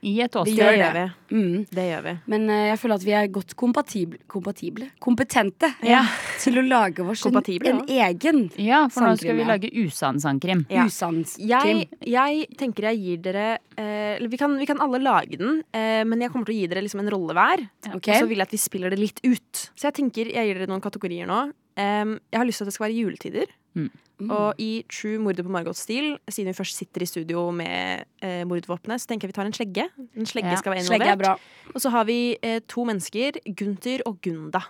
I 0.06 0.14
et 0.22 0.36
åsted. 0.38 0.60
Det 0.60 0.74
gjør 0.78 0.94
vi. 0.96 1.04
Mm. 1.34 1.66
Det 1.74 1.86
gjør 1.90 2.04
vi. 2.06 2.14
Men 2.32 2.48
uh, 2.52 2.60
jeg 2.70 2.78
føler 2.82 3.00
at 3.00 3.06
vi 3.08 3.16
er 3.18 3.30
godt 3.34 3.56
kompatible, 3.58 4.20
kompatible? 4.32 4.90
kompetente 5.02 5.72
Ja. 5.86 6.04
til 6.42 6.60
å 6.62 6.64
lage 6.66 7.06
vår 7.06 7.18
en, 7.26 7.40
en 7.72 7.82
egen 7.90 8.44
ja, 8.62 8.86
for 8.92 9.06
nå 9.06 9.16
skal 9.18 9.38
vi 9.38 9.44
ja. 9.44 9.50
lage 9.50 9.72
usann 9.74 10.22
sangkrim. 10.22 10.66
Ja. 10.70 10.86
Jeg, 10.86 11.88
jeg 12.06 12.48
tenker 12.60 12.90
jeg 12.92 13.02
gir 13.02 13.26
dere 13.26 13.48
uh, 13.58 14.16
eller 14.16 14.30
vi, 14.32 14.40
kan, 14.40 14.56
vi 14.62 14.70
kan 14.70 14.82
alle 14.84 15.02
lage 15.02 15.42
den, 15.42 15.62
uh, 15.76 16.04
men 16.06 16.22
jeg 16.22 16.34
kommer 16.34 16.50
til 16.50 16.58
å 16.58 16.60
gi 16.62 16.72
dere 16.72 16.86
liksom 16.86 17.04
en 17.04 17.14
rolle 17.16 17.36
hver. 17.38 17.66
Okay. 17.96 18.16
Og 18.16 18.24
så 18.24 18.30
vil 18.30 18.42
jeg 18.42 18.50
at 18.50 18.56
vi 18.56 18.62
spiller 18.62 18.94
det 18.94 19.02
litt 19.02 19.22
ut. 19.26 19.68
Så 19.74 19.90
jeg 19.90 20.00
tenker 20.04 20.30
jeg 20.32 20.52
gir 20.52 20.62
dere 20.62 20.70
noen 20.72 20.84
kategorier 20.84 21.30
nå. 21.30 21.48
Um, 21.76 22.18
jeg 22.32 22.40
har 22.40 22.48
lyst 22.48 22.62
til 22.62 22.68
at 22.68 22.72
det 22.72 22.78
skal 22.78 22.88
være 22.88 23.00
juletider. 23.02 23.56
Mm. 23.76 23.90
Og 24.32 24.60
i 24.64 24.70
true 24.88 25.18
mordet 25.20 25.44
på 25.44 25.52
Margot-stil, 25.52 26.14
siden 26.32 26.48
vi 26.54 26.56
først 26.56 26.78
sitter 26.80 27.04
i 27.04 27.08
studio 27.10 27.50
med 27.52 28.06
eh, 28.24 28.46
mordvåpenet, 28.48 29.02
så 29.04 29.10
tenker 29.12 29.28
jeg 29.28 29.34
vi 29.34 29.36
tar 29.36 29.50
en 29.50 29.56
slegge. 29.58 29.88
En 30.16 30.30
slegge 30.30 30.54
Ja, 30.54 30.60
skal 30.62 30.72
være 30.76 30.86
Slegge 30.88 31.10
er 31.10 31.18
involvert. 31.18 31.42
bra. 31.42 31.74
Og 31.76 31.82
så 31.84 31.92
har 31.92 32.06
vi 32.08 32.38
eh, 32.42 32.62
to 32.72 32.86
mennesker, 32.88 33.42
Gunther 33.60 34.06
og 34.08 34.22
Gunda. 34.24 34.62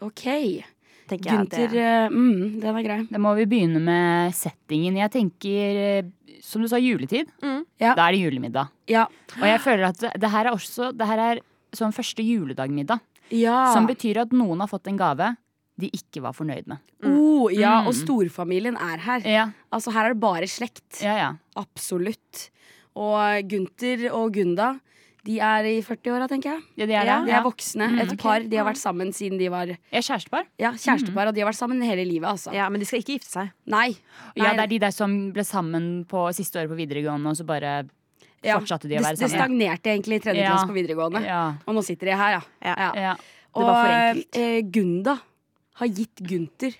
OK. 0.00 0.24
Tenker 1.06 1.28
jeg 1.30 1.36
Gunther, 1.38 1.68
det 1.70 1.84
eh, 1.84 2.08
mm, 2.10 2.60
den 2.64 2.80
er 2.80 2.82
grei. 2.88 2.98
Da 3.12 3.20
må 3.22 3.34
vi 3.38 3.44
begynne 3.52 3.82
med 3.84 4.32
settingen. 4.34 4.96
Jeg 4.98 5.12
tenker, 5.14 5.82
eh, 6.00 6.38
som 6.42 6.64
du 6.64 6.68
sa, 6.72 6.80
juletid. 6.80 7.28
Mm. 7.44 7.60
Ja. 7.78 7.92
Da 7.94 8.08
er 8.08 8.16
det 8.16 8.24
julemiddag. 8.24 8.72
Ja. 8.90 9.04
Og 9.36 9.44
jeg 9.46 9.60
føler 9.60 9.90
at 9.92 10.00
det, 10.02 10.14
det 10.24 10.30
her 10.32 10.48
er 10.48 10.56
også 10.56 10.90
Det 10.96 11.06
her 11.06 11.18
er 11.28 11.40
sånn 11.76 11.92
første 11.92 12.24
juledagmiddag. 12.24 13.00
ja. 13.30 13.72
Som 13.74 13.86
betyr 13.86 14.22
at 14.24 14.32
noen 14.32 14.60
har 14.64 14.68
fått 14.72 14.88
en 14.88 14.96
gave 14.96 15.34
de 15.78 15.90
ikke 15.92 16.22
var 16.24 16.32
fornøyd 16.32 16.66
med. 16.66 16.78
Oh, 17.04 17.52
ja, 17.52 17.82
Mm. 17.82 17.86
og 17.88 17.94
storfamilien 17.94 18.76
er 18.80 18.98
her. 18.98 19.20
Ja, 19.28 19.46
Altså 19.72 19.92
Her 19.92 20.06
er 20.06 20.14
det 20.14 20.20
bare 20.20 20.46
slekt. 20.48 21.02
ja, 21.02 21.16
ja. 21.16 21.32
Absolutt. 21.56 22.50
Og 22.96 23.48
Gunther 23.50 24.10
og 24.12 24.32
Gunda 24.32 24.78
de 25.26 25.40
er 25.42 25.64
i 25.66 25.80
40-åra, 25.82 26.28
tenker 26.30 26.52
jeg. 26.54 26.62
ja 26.78 26.86
de 26.86 26.92
er 26.94 27.04
Ja, 27.04 27.16
det. 27.18 27.26
De 27.26 27.32
er 27.34 27.42
voksne. 27.42 27.88
Mm, 27.90 27.98
Et 28.00 28.18
par. 28.18 28.40
De 28.46 28.56
har 28.56 28.64
vært 28.64 28.78
sammen 28.78 29.08
siden 29.12 29.36
de 29.38 29.48
var 29.50 29.66
er 29.66 29.76
kjærestepar. 30.00 30.44
ja, 30.56 30.70
kjærestepar. 30.70 31.26
Og 31.28 31.34
de 31.34 31.40
har 31.42 31.50
vært 31.50 31.58
sammen 31.58 31.82
hele 31.82 32.04
livet, 32.06 32.28
altså. 32.30 32.52
Ja, 32.54 32.68
men 32.70 32.78
de 32.78 32.86
skal 32.86 33.00
ikke 33.00 33.18
gifte 33.18 33.32
seg. 33.32 33.50
Nei. 33.66 33.96
Ja, 34.36 34.52
det 34.54 34.60
er 34.62 34.66
de 34.68 34.78
der 34.78 34.92
som 34.94 35.32
ble 35.32 35.42
sammen 35.42 36.06
på 36.06 36.28
siste 36.32 36.60
året 36.62 36.70
på 36.70 36.76
videregående, 36.78 37.26
og 37.26 37.36
så 37.36 37.44
bare 37.44 37.88
fortsatte 38.46 38.86
de 38.88 38.94
å 38.96 39.02
være 39.02 39.16
sammen. 39.16 39.18
det 39.18 39.30
stagnerte 39.34 39.90
egentlig 39.90 40.14
i 40.14 40.20
tredje 40.20 40.42
Ja. 40.46 40.52
klasse 40.54 40.68
på 40.68 40.74
videregående. 40.78 41.24
Ja, 41.26 41.54
Og 41.66 41.74
nå 41.74 41.82
sitter 41.84 42.06
de 42.06 42.16
her, 42.16 42.30
ja. 42.30 42.42
Ja. 42.62 42.92
ja. 42.94 43.14
Og 43.56 43.62
var 43.66 43.84
for 43.84 43.92
enkelt. 43.92 44.36
eh, 44.36 44.62
Gunda 44.70 45.18
har 45.80 45.86
gitt 45.88 46.22
Gunther 46.26 46.74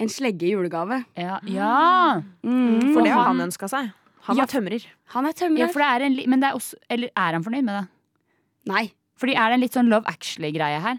en 0.00 0.08
slegge 0.08 0.42
i 0.48 0.52
julegave. 0.54 1.04
ja. 1.16 1.38
ja. 1.44 2.22
Mm, 2.44 2.94
For 2.94 3.02
det 3.04 3.12
har 3.12 3.24
han- 3.30 3.40
ønska 3.48 3.68
seg. 3.68 3.92
Han 4.28 4.36
Ja. 4.36 4.42
var 4.44 4.46
tømrer. 4.52 4.84
Han 5.14 5.24
er 5.26 5.32
ja 5.32 5.46
tømrer. 5.48 5.72
for 5.72 5.80
det 5.80 5.88
er 5.88 6.00
en 6.06 6.30
Men 6.30 6.40
det 6.40 6.48
er 6.50 6.54
også 6.54 6.74
Eller 6.88 7.08
er 7.16 7.32
han 7.32 7.42
fornøyd 7.42 7.64
med 7.64 7.74
det? 7.82 7.88
Nei. 8.66 8.92
Fordi 9.18 9.34
er 9.34 9.48
det 9.48 9.54
en 9.54 9.60
litt 9.60 9.72
sånn 9.72 9.88
Love 9.88 10.04
Actually-greie 10.06 10.80
her? 10.80 10.98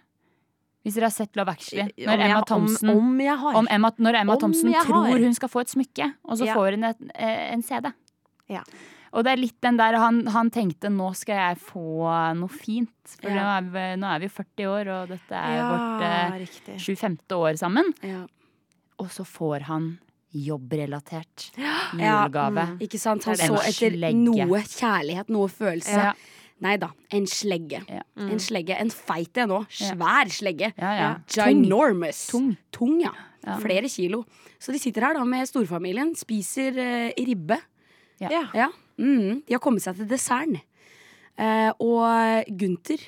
Hvis 0.84 0.96
dere 0.96 1.04
har 1.06 1.12
sett 1.12 1.36
Love 1.36 1.50
Actually. 1.50 1.92
Når 1.98 2.14
Om 2.14 2.20
jeg- 2.20 2.30
Emma 2.32 2.42
Thompson 2.46 2.90
om, 2.90 2.98
om 2.98 3.20
jeg 3.22 3.38
har. 3.38 3.56
om 3.56 3.68
Emma, 3.70 3.92
når 4.00 4.16
Emma 4.22 4.34
Om 4.34 4.40
Thompson 4.40 4.74
tror 4.74 5.06
har. 5.08 5.20
hun 5.20 5.34
skal 5.34 5.50
få 5.50 5.62
et 5.62 5.68
smykke, 5.70 6.14
og 6.26 6.38
så 6.38 6.46
Ja. 6.46 6.56
får 6.56 6.72
hun 6.72 6.84
et, 6.84 6.98
eh, 7.16 7.54
en 7.54 7.62
CD. 7.62 7.94
Ja. 8.50 8.62
Og 9.14 9.26
det 9.28 9.32
er 9.34 9.40
litt 9.42 9.58
den 9.62 9.76
der 9.76 9.98
han, 10.00 10.22
han 10.32 10.50
tenkte 10.56 10.88
nå 10.90 11.10
skal 11.20 11.36
jeg 11.36 11.58
få 11.66 11.84
noe 12.40 12.48
fint. 12.54 12.94
For 13.20 13.28
Ja. 13.30 13.36
nå, 13.36 13.48
er 13.58 13.66
vi, 13.74 13.86
nå 14.00 14.08
er 14.16 14.20
vi 14.24 14.30
40 14.32 14.68
år, 14.72 14.92
og 14.96 15.10
dette 15.12 15.36
er 15.36 15.56
ja, 15.58 15.66
vårt 15.72 16.06
eh, 16.08 16.38
riktig. 16.46 16.78
25. 16.80 17.18
år 17.36 17.60
sammen. 17.60 17.92
Ja. 18.08 18.22
Og 19.04 19.10
så 19.12 19.26
får 19.28 19.68
han 19.68 19.90
jobbrelatert 20.32 21.50
Ja, 22.00 22.28
Mm. 22.32 22.78
Ikke 22.80 23.00
sant? 23.00 23.26
Han 23.28 23.36
så 23.36 23.58
etter 23.60 23.92
slegge. 23.98 24.16
noe 24.16 24.62
kjærlighet, 24.64 25.30
noe 25.34 25.50
følelse. 25.52 25.98
Ja. 26.08 26.14
Nei 26.62 26.76
da, 26.78 26.92
en 27.12 27.26
slegge. 27.28 27.82
Ja. 27.90 28.04
En 28.22 28.40
slegge, 28.40 28.76
en 28.80 28.92
feit 28.94 29.36
en 29.42 29.50
òg. 29.58 29.66
Svær 29.74 30.30
slegge. 30.30 30.70
Ja, 30.78 30.92
ja. 30.94 31.10
Ginormous. 31.28 32.28
Tung. 32.30 32.52
Tung, 32.72 33.00
ja. 33.02 33.12
Ja. 33.44 33.56
Flere 33.58 33.90
kilo. 33.90 34.24
Så 34.62 34.72
de 34.72 34.78
sitter 34.80 35.02
her 35.08 35.18
da 35.18 35.24
med 35.26 35.48
storfamilien, 35.50 36.14
spiser 36.16 36.78
eh, 36.78 37.14
ribbe. 37.26 37.58
Ja. 38.22 38.44
Ja. 38.54 38.68
Mm, 39.02 39.42
de 39.48 39.56
har 39.58 39.62
kommet 39.64 39.84
seg 39.84 39.98
til 39.98 40.08
desserten. 40.12 40.62
Eh, 41.42 41.72
og 41.82 42.52
Gunther 42.60 43.02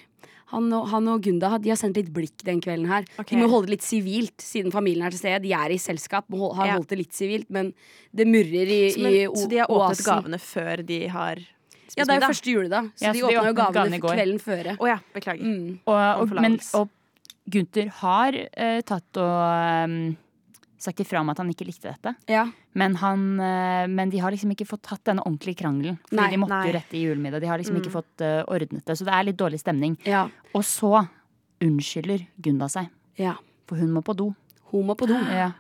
Han 0.54 0.70
og, 0.74 0.86
han 0.92 1.08
og 1.12 1.24
Gunda 1.26 1.50
de 1.60 1.72
har 1.72 1.78
sendt 1.80 1.98
litt 1.98 2.12
blikk 2.14 2.44
den 2.46 2.60
kvelden 2.62 2.86
her. 2.90 3.06
Okay. 3.18 3.34
De 3.34 3.42
må 3.42 3.48
holde 3.50 3.68
det 3.68 3.80
litt 3.80 3.86
sivilt, 3.86 4.38
siden 4.42 4.74
familien 4.74 5.06
er 5.08 5.14
til 5.14 5.20
stede. 5.24 5.42
De 5.42 5.54
er 5.58 5.74
i 5.74 5.80
selskap, 5.82 6.28
må 6.30 6.52
har 6.54 6.68
Ja. 6.68 6.76
holdt 6.78 6.90
det 6.94 7.00
litt 7.00 7.14
sivilt, 7.18 7.50
men 7.50 7.74
det 8.14 8.28
murrer 8.30 8.70
i, 8.70 8.92
Så, 8.94 9.02
men, 9.02 9.14
i 9.14 9.26
så 9.26 9.50
de 9.50 9.58
har 9.58 9.68
åpnet 9.68 10.06
gavene 10.06 10.40
før 10.40 10.86
de 10.86 11.00
har 11.10 11.36
spist 11.42 11.98
Ja, 11.98 12.06
det 12.06 12.14
er 12.14 12.20
jo 12.22 12.28
første 12.30 12.52
juledag, 12.54 12.92
så 12.94 13.02
Ja, 13.02 13.12
de 13.14 13.20
så 13.20 13.30
de 13.30 13.38
åpna 13.38 13.48
jo 13.50 13.54
gavene 13.54 13.74
gavene 13.74 14.00
kvelden 14.00 14.40
før. 14.40 14.70
Å 14.78 14.88
ja, 14.88 15.00
beklager. 15.14 15.42
Mm. 15.44 15.80
Og, 15.88 16.22
og, 16.22 16.36
men, 16.42 16.60
og 16.76 16.90
Gunther 17.50 17.90
har 17.90 18.34
uh, 18.38 18.82
tatt 18.86 19.18
og 19.18 19.90
um, 19.90 20.18
sagt 20.84 21.00
ifra 21.04 21.22
om 21.24 21.30
at 21.34 21.40
han 21.42 21.50
ikke 21.54 21.66
likte 21.68 21.90
dette. 21.94 22.14
Ja. 22.32 22.46
Men, 22.76 22.96
han, 23.02 23.24
eh, 23.40 23.88
men 23.88 24.10
de 24.14 24.20
har 24.24 24.32
liksom 24.36 24.52
ikke 24.54 24.68
fått 24.68 24.84
tatt 24.90 25.04
denne 25.10 25.24
ordentlige 25.26 25.58
krangelen. 25.64 25.98
Fordi 26.10 26.20
Nei, 26.22 26.30
de 26.36 26.38
måtte 26.44 26.58
nei. 26.58 26.68
jo 26.68 26.74
rette 26.78 26.98
i 27.00 27.04
julemiddag. 27.06 27.42
De 27.42 27.48
har 27.52 27.58
liksom 27.62 27.78
ikke 27.80 27.92
Mm. 27.94 27.98
fått 28.00 28.22
eh, 28.28 28.44
ordnet 28.48 28.86
det. 28.86 28.98
Så 29.00 29.06
det 29.08 29.14
er 29.14 29.24
litt 29.32 29.38
dårlig 29.40 29.60
stemning. 29.64 29.98
ja. 30.06 30.28
Og 30.54 30.62
så 30.68 31.08
unnskylder 31.64 32.28
Gunda 32.42 32.68
seg. 32.70 32.90
ja. 33.18 33.36
For 33.66 33.78
hun 33.80 33.94
må 33.96 34.02
på 34.04 34.14
do. 34.16 34.34
Hun 34.74 34.86
må 34.86 34.96
på 35.00 35.08
do. 35.08 35.16
Ja. 35.16 35.54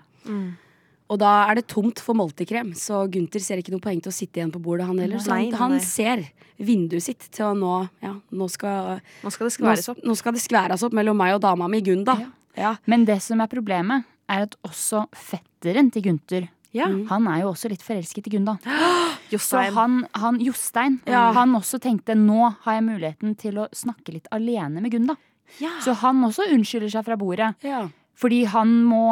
Og 1.13 1.19
da 1.21 1.29
er 1.49 1.55
det 1.59 1.67
tomt 1.71 1.99
for 2.03 2.15
multikrem, 2.17 2.71
så 2.75 3.03
Gunther 3.11 3.39
ser 3.43 3.59
ikke 3.61 3.71
noe 3.75 3.83
poeng 3.83 4.01
til 4.03 4.11
å 4.11 4.15
sitte 4.15 4.39
igjen 4.39 4.51
på 4.53 4.61
bordet, 4.63 4.87
han 4.87 4.97
heller. 5.03 5.21
Så 5.23 5.31
han, 5.31 5.49
nei, 5.49 5.57
han 5.59 5.75
ser 5.83 6.23
vinduet 6.63 7.03
sitt 7.05 7.27
til 7.31 7.45
å 7.45 7.53
nå 7.57 7.73
Ja, 8.01 8.13
nå 8.31 8.47
skal, 8.51 8.99
Nå 9.23 9.31
skal 9.31 9.47
det 9.49 9.53
skværes 9.55 9.89
opp. 9.93 10.01
nå 10.03 10.15
skal 10.19 10.33
det 10.35 10.41
skværes 10.43 10.83
opp 10.87 10.93
mellom 10.95 11.17
meg 11.19 11.35
og 11.35 11.41
dama 11.41 11.67
mi, 11.71 11.81
Gunda. 11.81 12.15
Ja. 12.19 12.29
Ja. 12.55 12.75
Men 12.85 13.05
det 13.05 13.19
som 13.25 13.41
er 13.41 13.47
problemet, 13.47 14.05
er 14.29 14.45
at 14.47 14.55
også 14.63 15.05
fetteren 15.13 15.91
til 15.91 16.03
Gunther 16.03 16.49
Ja. 16.73 16.87
Han 17.09 17.27
er 17.29 17.41
jo 17.43 17.51
også 17.51 17.69
litt 17.69 17.83
forelsket 17.85 18.25
i 18.27 18.31
Gunda. 18.33 18.55
Så 19.37 19.59
han, 19.75 20.07
han 20.17 20.39
Jostein, 20.41 20.99
Ja. 21.05 21.31
han 21.33 21.53
også 21.53 21.77
tenkte 21.81 22.15
nå 22.17 22.55
har 22.63 22.73
jeg 22.79 22.83
muligheten 22.87 23.35
til 23.37 23.59
å 23.61 23.67
snakke 23.73 24.13
litt 24.13 24.27
alene 24.31 24.81
med 24.81 24.91
Gunda. 24.91 25.15
Ja. 25.61 25.69
Så 25.85 25.93
han 26.01 26.23
også 26.25 26.47
unnskylder 26.49 26.89
seg 26.89 27.05
fra 27.05 27.15
bordet. 27.17 27.51
Ja. 27.61 27.87
Fordi 28.17 28.43
han 28.45 28.83
må 28.85 29.03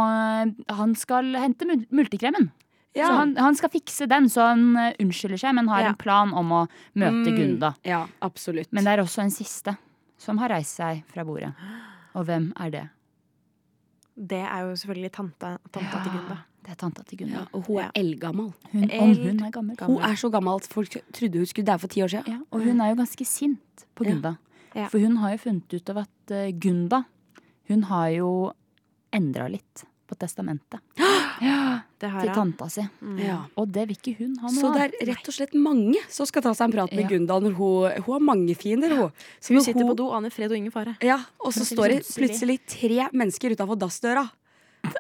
Han 0.69 0.95
skal 0.95 1.33
hente 1.37 1.65
multekremen. 1.91 2.49
Ja. 2.95 3.07
Så 3.07 3.13
han, 3.13 3.35
han 3.37 3.55
skal 3.55 3.69
fikse 3.69 4.07
den, 4.09 4.25
så 4.29 4.41
han 4.49 4.75
eh, 4.77 4.93
unnskylder 4.99 5.37
seg, 5.39 5.53
men 5.55 5.67
har 5.69 5.81
Ja. 5.85 5.89
en 5.93 5.95
plan 6.01 6.33
om 6.33 6.49
å 6.51 6.67
møte 6.95 7.29
Mm, 7.31 7.37
Gunda. 7.37 7.75
Ja, 7.85 8.07
absolutt. 8.21 8.67
Men 8.73 8.83
det 8.83 8.93
er 8.97 9.03
også 9.03 9.21
en 9.21 9.31
siste 9.31 9.77
som 10.17 10.37
har 10.39 10.49
reist 10.49 10.75
seg 10.81 11.03
fra 11.13 11.23
bordet. 11.23 11.53
Og 12.15 12.25
hvem 12.25 12.51
er 12.59 12.69
det? 12.71 12.89
Det 14.21 14.37
er 14.37 14.59
jo 14.67 14.75
selvfølgelig 14.75 15.11
tanta, 15.11 15.57
tanta 15.73 16.01
til 16.03 16.11
Gunda. 16.13 16.35
Det 16.61 16.69
er 16.71 16.75
tanta 16.77 17.03
til 17.09 17.17
Gunda. 17.17 17.39
ja, 17.39 17.45
og 17.53 17.63
hun 17.67 17.77
er 17.77 17.81
Ja. 17.83 17.89
eldgammel. 17.95 18.51
Hun, 18.71 18.83
El, 18.83 19.15
hun 19.17 19.39
er 19.43 19.51
gammel. 19.51 19.77
Hun 19.81 20.01
er 20.01 20.15
så 20.15 20.29
gammel 20.29 20.55
at 20.61 20.67
folk 20.69 20.89
trodde 21.13 21.37
hun 21.37 21.45
skulle 21.45 21.65
dø 21.65 21.77
for 21.77 21.87
ti 21.87 22.01
år 22.03 22.07
siden. 22.07 22.27
Ja, 22.27 22.37
og 22.51 22.63
hun 22.63 22.81
er 22.81 22.89
jo 22.89 22.95
ganske 22.95 23.25
sint 23.25 23.85
på 23.95 24.03
Gunda. 24.03 24.35
Ja. 24.75 24.87
For 24.87 24.99
hun 24.99 25.17
har 25.17 25.31
jo 25.31 25.37
funnet 25.37 25.73
ut 25.73 25.89
av 25.89 25.97
at 25.97 26.31
eh, 26.31 26.51
Gunda 26.53 27.03
Hun 27.67 27.83
har 27.83 28.07
jo 28.09 28.51
endra 29.13 29.49
litt 29.49 29.83
på 30.07 30.15
testamentet 30.15 30.79
Det 30.95 31.03
har 31.41 32.21
til 32.25 32.31
tanta 32.35 32.67
si. 32.69 32.83
Ja. 33.21 33.37
Og 33.57 33.69
det 33.73 33.87
vil 33.89 33.97
ikke 33.97 34.13
hun 34.19 34.35
ha 34.41 34.51
Så 34.53 34.71
det 34.75 34.83
er 34.87 35.07
rett 35.11 35.27
og 35.31 35.35
slett 35.35 35.53
mange 35.57 35.99
som 36.11 36.27
skal 36.29 36.45
ta 36.45 36.53
seg 36.57 36.69
en 36.69 36.75
prat 36.75 36.93
med 36.93 37.03
Ja. 37.03 37.09
Gunda 37.13 37.39
når 37.41 37.55
hun 37.57 38.03
Hun 38.05 38.13
har 38.13 38.25
mange 38.25 38.55
fiender, 38.55 38.95
hun. 38.95 39.11
Så 39.39 39.53
Hun 39.53 39.61
sitter 39.61 39.79
sitter 39.79 39.89
på 39.89 39.95
do, 39.97 40.09
aner 40.11 40.29
fred 40.29 40.51
og 40.51 40.57
ingen 40.57 40.71
fare. 40.71 40.95
Ja, 41.01 41.19
og 41.39 41.53
så 41.53 41.65
står 41.65 41.95
det 41.95 41.99
plutselig. 42.05 42.59
tre 42.67 43.09
mennesker 43.13 43.51
utafor 43.55 43.77
dassdøra 43.77 44.29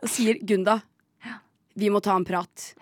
og 0.03 0.09
sier 0.09 0.37
Gunda, 0.45 0.81
vi 1.75 1.89
må 1.89 2.01
ta 2.01 2.15
en 2.15 2.25
prat. 2.25 2.73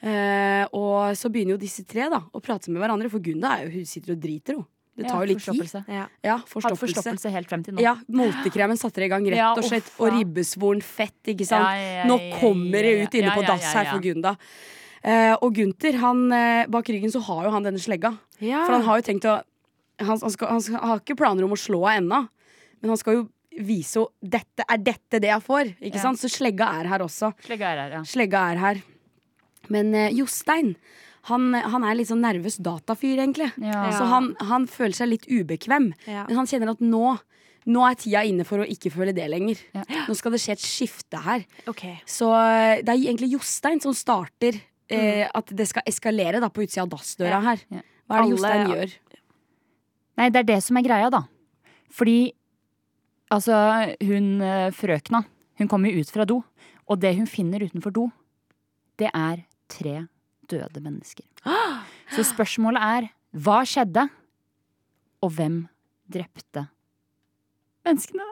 Eh, 0.00 0.64
og 0.72 1.12
så 1.16 1.28
begynner 1.28 1.56
jo 1.56 1.60
disse 1.60 1.84
tre 1.84 2.08
da 2.08 2.22
å 2.32 2.40
prate 2.40 2.70
med 2.70 2.80
hverandre, 2.80 3.10
for 3.10 3.20
Gunda 3.20 3.58
er 3.58 3.66
jo, 3.66 3.78
hun 3.78 3.84
sitter 3.88 4.14
og 4.14 4.20
driter, 4.22 4.54
hun. 4.56 4.66
Det 5.00 5.08
tar 5.08 5.24
jo 5.24 5.28
litt 5.30 5.40
tid. 5.40 5.46
forstoppelse. 5.46 5.80
Ja. 5.88 6.06
Ja, 6.22 6.36
forstoppelse. 6.44 6.50
forstoppelse. 6.50 6.96
forstoppelse 7.00 7.32
helt 7.34 7.52
frem 7.52 7.62
til 7.66 7.76
nå. 7.76 7.84
Ja, 7.84 7.94
Motekremen 8.20 8.80
satte 8.80 9.02
det 9.02 9.08
i 9.08 9.12
gang, 9.12 9.24
rett 9.32 9.62
og 9.62 9.66
slett. 9.66 9.88
Og 9.98 10.12
ribbesvoren 10.14 10.84
fett, 10.84 11.18
ikke 11.32 11.48
sant. 11.48 12.06
Nå 12.10 12.18
kommer 12.40 12.84
det 12.86 12.92
ut 13.04 13.18
inne 13.20 13.32
på 13.36 13.46
dass 13.48 13.72
her 13.72 13.90
for 13.92 14.04
Gunda. 14.04 14.36
Uh, 15.00 15.32
og 15.40 15.54
Gunther, 15.56 15.96
han, 15.96 16.26
uh, 16.28 16.66
bak 16.68 16.88
ryggen 16.92 17.12
så 17.12 17.22
har 17.24 17.46
jo 17.46 17.54
han 17.54 17.64
denne 17.64 17.80
slegga. 17.80 18.12
For 18.36 18.74
han 18.74 18.84
har 18.84 19.00
jo 19.00 19.06
tenkt 19.06 19.28
å 19.28 19.38
Han, 20.00 20.16
han, 20.16 20.30
skal, 20.32 20.48
han, 20.48 20.62
skal, 20.64 20.78
han 20.80 20.88
har 20.94 21.00
ikke 21.02 21.16
planer 21.20 21.44
om 21.44 21.52
å 21.52 21.56
slå 21.60 21.82
henne 21.84 22.00
ennå, 22.00 22.20
men 22.80 22.88
han 22.88 22.96
skal 22.96 23.18
jo 23.18 23.24
vise 23.52 24.00
henne 24.00 24.32
dette 24.32 24.64
er 24.64 24.78
dette 24.80 25.20
det 25.20 25.28
jeg 25.28 25.44
får. 25.44 25.72
Ikke 25.90 26.00
sant? 26.00 26.20
Så 26.20 26.30
slegga 26.32 26.70
er 26.80 26.88
her 26.88 27.04
også. 27.04 27.28
Slegga 27.44 27.74
er 27.74 27.82
her, 27.82 27.96
ja. 27.98 28.00
Slegga 28.08 28.44
er 28.54 28.62
her. 28.62 28.80
Men 29.68 29.92
uh, 29.92 30.06
Jostein, 30.16 30.72
han, 31.28 31.50
han 31.52 31.84
er 31.84 31.98
litt 31.98 32.08
sånn 32.08 32.22
nervøs 32.24 32.56
datafyr, 32.64 33.18
egentlig. 33.18 33.50
Ja. 33.60 33.90
Så 33.92 34.06
han, 34.08 34.32
han 34.48 34.64
føler 34.70 34.96
seg 34.96 35.10
litt 35.12 35.26
ubekvem. 35.28 35.90
Ja. 36.08 36.24
Men 36.28 36.40
han 36.40 36.48
kjenner 36.50 36.72
at 36.72 36.80
nå 36.84 37.18
nå 37.68 37.82
er 37.84 37.96
tida 38.00 38.22
inne 38.24 38.44
for 38.48 38.62
å 38.62 38.66
ikke 38.68 38.88
føle 38.94 39.12
det 39.14 39.26
lenger. 39.28 39.58
Ja. 39.76 39.82
Nå 40.08 40.14
skal 40.16 40.32
det 40.32 40.40
skje 40.42 40.54
et 40.56 40.62
skifte 40.64 41.20
her. 41.20 41.44
Okay. 41.68 41.98
Så 42.08 42.30
eh, 42.32 42.80
det 42.80 42.94
er 42.94 43.02
egentlig 43.02 43.34
Jostein 43.34 43.82
som 43.84 43.92
starter 43.94 44.56
eh, 44.88 45.26
at 45.28 45.52
det 45.56 45.66
skal 45.68 45.84
eskalere 45.88 46.40
da, 46.42 46.48
på 46.48 46.64
utsida 46.64 46.86
av 46.86 46.92
dassdøra 46.94 47.42
her. 47.44 47.64
Ja. 47.68 47.82
Hva 48.08 48.16
er 48.16 48.22
det 48.22 48.24
Alle- 48.24 48.32
Jostein 48.32 48.72
gjør? 48.74 48.94
Nei, 50.20 50.30
det 50.32 50.40
er 50.40 50.48
det 50.48 50.58
som 50.64 50.80
er 50.80 50.86
greia, 50.88 51.10
da. 51.12 51.22
Fordi 51.94 52.16
altså, 53.32 53.60
hun 54.08 54.32
eh, 54.44 54.70
frøkna, 54.76 55.22
hun 55.60 55.70
kommer 55.70 55.92
jo 55.92 56.00
ut 56.00 56.14
fra 56.16 56.26
do. 56.28 56.40
Og 56.90 56.98
det 57.04 57.12
hun 57.20 57.28
finner 57.30 57.62
utenfor 57.68 57.94
do, 57.94 58.08
det 58.98 59.12
er 59.12 59.44
tre 59.70 60.00
døde 60.50 60.82
mennesker. 60.82 61.26
Så 62.10 62.26
spørsmålet 62.26 62.82
er 62.82 63.08
hva 63.40 63.60
skjedde, 63.68 64.08
og 65.20 65.34
hvem 65.36 65.62
drepte 66.10 66.66
menneskene? 67.86 68.26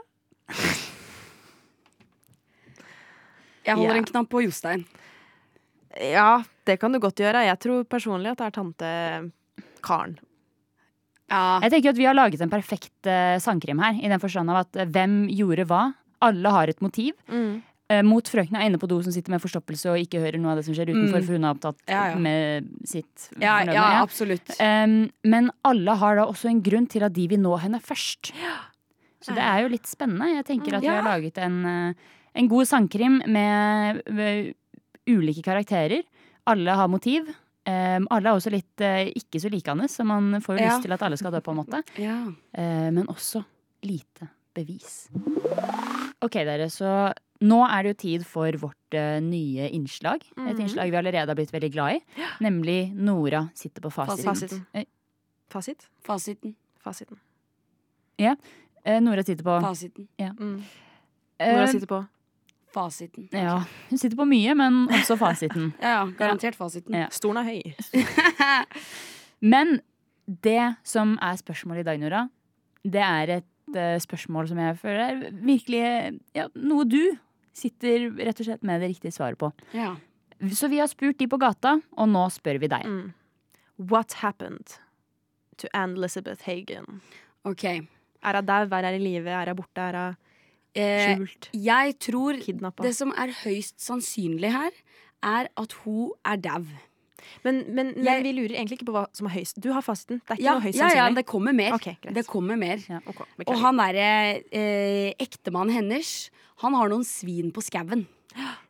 Jeg 3.69 3.77
holder 3.77 3.99
yeah. 3.99 4.01
en 4.01 4.09
knapp 4.09 4.31
på 4.33 4.43
Jostein. 4.47 4.87
Ja, 5.99 6.41
det 6.69 6.79
kan 6.81 6.95
du 6.95 7.01
godt 7.03 7.21
gjøre. 7.21 7.45
Jeg 7.49 7.61
tror 7.61 7.85
personlig 7.91 8.33
at 8.33 8.41
det 8.41 8.49
er 8.49 8.57
tante 8.57 8.91
Karen. 9.85 10.17
Ja. 11.29 11.59
Jeg 11.65 11.75
tenker 11.75 11.93
at 11.93 11.99
Vi 12.01 12.07
har 12.09 12.17
laget 12.17 12.41
en 12.41 12.53
perfekt 12.53 13.09
uh, 13.09 13.37
sangkrim 13.43 13.81
her, 13.83 13.99
i 14.01 14.09
den 14.09 14.23
forstand 14.23 14.49
av 14.53 14.63
at 14.63 14.79
uh, 14.81 14.87
hvem 14.89 15.27
gjorde 15.37 15.67
hva? 15.69 15.83
Alle 16.25 16.51
har 16.55 16.71
et 16.73 16.81
motiv. 16.83 17.15
Eh, 17.31 17.61
mot 18.05 18.29
frøkna 18.29 18.61
inne 18.67 18.77
på 18.79 18.89
do 18.91 18.99
som 19.03 19.13
sitter 19.15 19.31
med 19.33 19.41
forstoppelse 19.41 19.89
og 19.89 19.97
ikke 20.03 20.21
hører 20.21 20.37
noe 20.39 20.51
av 20.53 20.59
det 20.61 20.65
som 20.67 20.75
skjer 20.77 20.91
utenfor, 20.93 21.23
Mm. 21.23 21.25
for 21.27 21.33
hun 21.39 21.45
er 21.45 21.55
opptatt 21.55 21.79
Ja, 21.89 22.03
ja. 22.11 22.19
med 22.21 22.69
sitt 22.85 23.29
Ja, 23.41 23.55
ja, 23.65 23.73
ja. 23.73 24.03
absolutt. 24.03 24.51
Um, 24.61 25.11
men 25.25 25.51
alle 25.65 25.95
har 25.97 26.17
da 26.17 26.27
også 26.27 26.51
en 26.51 26.61
grunn 26.63 26.87
til 26.87 27.03
at 27.03 27.13
de 27.17 27.27
vil 27.29 27.41
nå 27.41 27.57
henne 27.59 27.81
først. 27.81 28.33
Så 29.25 29.35
det 29.35 29.43
er 29.43 29.63
jo 29.65 29.69
litt 29.73 29.87
spennende. 29.89 30.29
Jeg 30.37 30.45
tenker 30.47 30.77
at 30.77 30.83
vi 30.85 30.87
har 30.93 31.03
laget 31.03 31.39
en, 31.39 31.65
eh, 31.67 31.95
en 32.37 32.49
god 32.49 32.67
sangkrim 32.69 33.23
med, 33.27 34.03
med 34.13 34.55
ulike 35.09 35.43
karakterer. 35.43 36.03
Alle 36.47 36.71
har 36.77 36.89
motiv. 36.89 37.27
Um, 37.69 38.07
alle 38.11 38.31
er 38.31 38.37
også 38.39 38.51
litt 38.53 38.81
uh, 38.81 39.05
ikke 39.13 39.41
så 39.43 39.51
likende, 39.53 39.89
så 39.93 40.05
man 40.07 40.41
får 40.41 40.57
jo 40.57 40.63
Ja. 40.65 40.71
lyst 40.71 40.83
til 40.87 40.93
at 40.93 41.03
alle 41.03 41.17
skal 41.21 41.33
dø, 41.33 41.41
på 41.41 41.51
en 41.53 41.59
måte. 41.65 41.83
Ja. 41.99 42.33
Eh, 42.55 42.91
men 42.91 43.07
også 43.09 43.45
lite 43.85 44.29
bevis. 44.55 45.09
Ok, 46.23 46.33
dere, 46.49 46.67
så 46.73 47.13
nå 47.41 47.59
er 47.71 47.83
det 47.83 47.91
jo 47.93 47.99
tid 48.03 48.25
for 48.27 48.51
vårt 48.59 48.95
uh, 48.99 49.21
nye 49.23 49.69
innslag. 49.71 50.23
Et 50.37 50.57
Mhm. 50.57 50.61
innslag 50.65 50.91
vi 50.91 50.97
allerede 50.97 51.29
har 51.29 51.35
blitt 51.39 51.53
veldig 51.53 51.73
glad 51.73 51.97
i. 51.97 52.01
Nemlig 52.41 52.95
Nora 52.95 53.49
sitter 53.55 53.81
på 53.81 53.91
fasiten. 53.93 54.25
Fasiten. 54.35 54.67
Eh, 54.75 54.85
Fasit? 55.51 55.87
Fasiten. 56.05 56.55
Fasiten. 56.85 57.17
eh, 58.19 59.01
Nora 59.01 59.23
sitter 59.23 59.45
på 59.45 59.61
Fasiten. 59.63 60.09
Mm. 60.19 60.63
eh, 61.39 61.53
Nora 61.55 61.67
sitter 61.67 61.87
på 61.87 62.07
Fasiten. 62.73 63.29
Ja, 63.33 63.65
hun 63.91 63.99
sitter 63.99 64.17
på 64.17 64.27
mye, 64.29 64.55
men 64.55 64.89
også 64.89 65.17
fasiten. 65.17 65.73
Ja, 65.81 65.89
ja, 65.89 66.07
garantert 66.19 66.55
fasiten. 66.57 66.95
Ja. 66.95 67.07
Stolen 67.11 67.39
er 67.39 67.45
høy. 67.49 67.75
Men 69.41 69.81
det 70.27 70.75
som 70.85 71.17
er 71.23 71.37
spørsmålet 71.41 71.81
i 71.81 71.89
dag, 71.89 72.01
Nora, 72.03 72.29
det 72.85 73.01
er 73.03 73.33
et 73.39 73.45
spørsmål 74.03 74.49
som 74.49 74.59
jeg 74.59 74.77
føler 74.81 75.01
er 75.05 75.33
virkelig 75.45 76.19
ja, 76.35 76.47
noe 76.57 76.85
du 76.89 77.01
sitter 77.59 78.09
rett 78.17 78.41
og 78.41 78.47
slett 78.49 78.63
med 78.67 78.81
det 78.85 78.93
riktige 78.95 79.13
svaret 79.15 79.39
på. 79.41 79.51
Ja. 79.75 79.97
Så 80.55 80.69
vi 80.71 80.79
har 80.79 80.87
spurt 80.91 81.19
de 81.19 81.27
på 81.29 81.39
gata, 81.43 81.77
og 81.99 82.09
nå 82.13 82.25
spør 82.31 82.61
vi 82.63 82.69
deg. 82.71 82.85
Mm. 82.87 83.13
What 83.91 84.13
happened 84.23 84.77
to 85.59 85.69
Anne 85.75 85.99
Elizabeth 85.99 86.47
Hagen? 86.47 87.01
OK. 87.45 87.65
Er 88.23 88.39
hun 88.39 88.47
dau? 88.47 88.65
Er 88.71 88.87
hun 88.93 89.01
i 89.01 89.03
live? 89.03 89.31
Er 89.31 89.51
hun 89.53 89.57
borte? 89.63 89.83
Er 89.91 89.99
hun 90.05 90.17
Eh, 90.79 91.17
skjult? 91.17 91.49
jeg 91.57 91.95
tror 91.99 92.37
Kidnappa? 92.45 92.83
det 92.85 92.93
som 92.95 93.11
er 93.19 93.33
høyst 93.43 93.81
sannsynlig 93.83 94.51
her, 94.53 94.71
er 95.25 95.49
at 95.59 95.73
hun 95.83 96.13
er 96.25 96.37
dau. 96.37 96.61
Men, 97.45 97.61
men, 97.75 97.93
men 97.97 98.05
Jeg- 98.05 98.23
vi 98.25 98.33
lurer 98.37 98.55
egentlig 98.57 98.79
ikke 98.79 98.89
på 98.91 98.95
hva 98.97 99.07
som 99.17 99.27
er 99.27 99.35
høyst. 99.37 99.61
Du 99.61 99.73
har 99.73 99.83
fasiten. 99.83 100.21
Det 100.25 100.31
er 100.31 100.37
ikke 100.37 100.45
Ja, 100.45 100.55
noe 100.55 100.65
høyst 100.67 100.79
ja, 100.79 100.89
ja, 100.95 101.07
det 101.15 101.27
kommer 101.27 101.53
mer. 101.57 101.73
Okay, 101.75 101.97
det 102.03 102.27
kommer 102.27 102.57
mer. 102.57 102.79
Ok, 103.07 103.23
Og 103.47 103.57
han 103.59 103.77
derre 103.77 104.43
eh, 104.53 105.15
ektemannen 105.19 105.75
hennes, 105.75 106.31
han 106.63 106.75
har 106.75 106.89
noen 106.89 107.05
svin 107.05 107.51
på 107.55 107.63
skauen. 107.63 108.07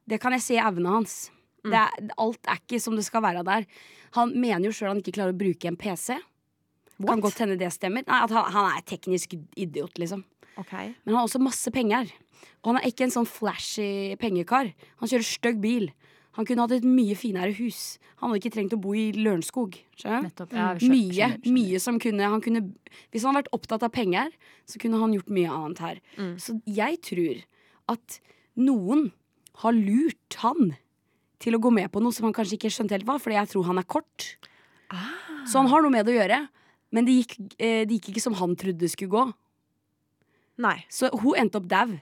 Det 0.08 0.20
kan 0.20 0.32
jeg 0.32 0.40
se 0.44 0.54
i 0.56 0.62
evnene 0.62 0.88
hans. 0.88 1.30
Mm. 1.64 1.70
Det 1.72 1.78
er, 1.82 2.08
alt 2.18 2.48
er 2.48 2.60
ikke 2.62 2.80
som 2.80 2.96
det 2.96 3.04
skal 3.04 3.22
være 3.22 3.44
der. 3.44 3.66
Han 4.16 4.32
mener 4.40 4.68
jo 4.70 4.72
sjøl 4.72 4.88
han 4.94 5.02
ikke 5.02 5.16
klarer 5.18 5.34
å 5.34 5.38
bruke 5.38 5.68
en 5.68 5.76
PC. 5.76 6.16
Kan 7.06 7.20
godt 7.22 7.38
hende 7.38 7.58
det 7.60 7.68
stemmer. 7.74 8.02
Nei, 8.08 8.22
at 8.24 8.32
han, 8.34 8.48
han 8.54 8.72
er 8.76 8.82
teknisk 8.88 9.36
idiot, 9.56 9.98
liksom. 10.00 10.24
Okay. 10.58 10.94
Men 11.04 11.12
han 11.14 11.20
har 11.20 11.28
også 11.28 11.38
masse 11.42 11.70
penger. 11.70 12.08
Og 12.64 12.72
han 12.72 12.80
er 12.80 12.88
ikke 12.90 13.04
en 13.06 13.14
sånn 13.14 13.28
flashy 13.28 14.16
pengekar. 14.18 14.72
Han 14.98 15.10
kjører 15.10 15.26
stygg 15.28 15.60
bil. 15.62 15.90
Han 16.38 16.46
kunne 16.46 16.62
hatt 16.62 16.76
et 16.76 16.86
mye 16.86 17.16
finere 17.18 17.50
hus. 17.56 17.98
Han 18.20 18.30
hadde 18.30 18.38
ikke 18.44 18.54
trengt 18.54 18.74
å 18.76 18.78
bo 18.78 18.92
i 18.94 19.08
Lørenskog. 19.16 19.74
Ja, 20.54 20.70
mye, 20.78 21.30
mye 21.50 21.80
som 21.82 21.98
kunne, 21.98 22.28
han 22.30 22.42
kunne 22.44 22.62
Hvis 23.10 23.24
han 23.26 23.34
hadde 23.34 23.42
vært 23.42 23.56
opptatt 23.58 23.82
av 23.82 23.90
penger, 23.94 24.30
så 24.62 24.78
kunne 24.78 25.00
han 25.02 25.16
gjort 25.16 25.32
mye 25.34 25.50
annet 25.50 25.82
her. 25.82 26.02
Mm. 26.14 26.36
Så 26.38 26.54
jeg 26.62 27.00
tror 27.08 27.42
at 27.90 28.20
noen 28.58 29.08
har 29.64 29.74
lurt 29.74 30.38
han 30.44 30.76
til 31.42 31.58
å 31.58 31.62
gå 31.62 31.72
med 31.74 31.90
på 31.90 32.02
noe 32.02 32.14
som 32.14 32.28
han 32.28 32.36
kanskje 32.36 32.58
ikke 32.58 32.70
skjønte 32.70 32.94
helt 32.94 33.08
hva, 33.08 33.18
fordi 33.22 33.38
jeg 33.38 33.52
tror 33.54 33.66
han 33.72 33.82
er 33.82 33.90
kort. 33.90 34.30
Ah. 34.94 35.42
Så 35.42 35.58
han 35.58 35.70
har 35.72 35.82
noe 35.82 35.94
med 35.94 36.06
det 36.06 36.14
å 36.14 36.20
gjøre. 36.20 36.40
Men 36.94 37.04
det 37.04 37.18
gikk, 37.18 37.34
eh, 37.58 37.82
det 37.82 37.98
gikk 37.98 38.12
ikke 38.14 38.24
som 38.24 38.38
han 38.38 38.54
trodde 38.56 38.80
det 38.80 38.92
skulle 38.94 39.12
gå. 39.12 39.24
Nei. 40.62 40.78
Så 40.90 41.10
hun 41.12 41.34
endte 41.38 41.60
opp 41.60 41.68
dau. 41.70 41.98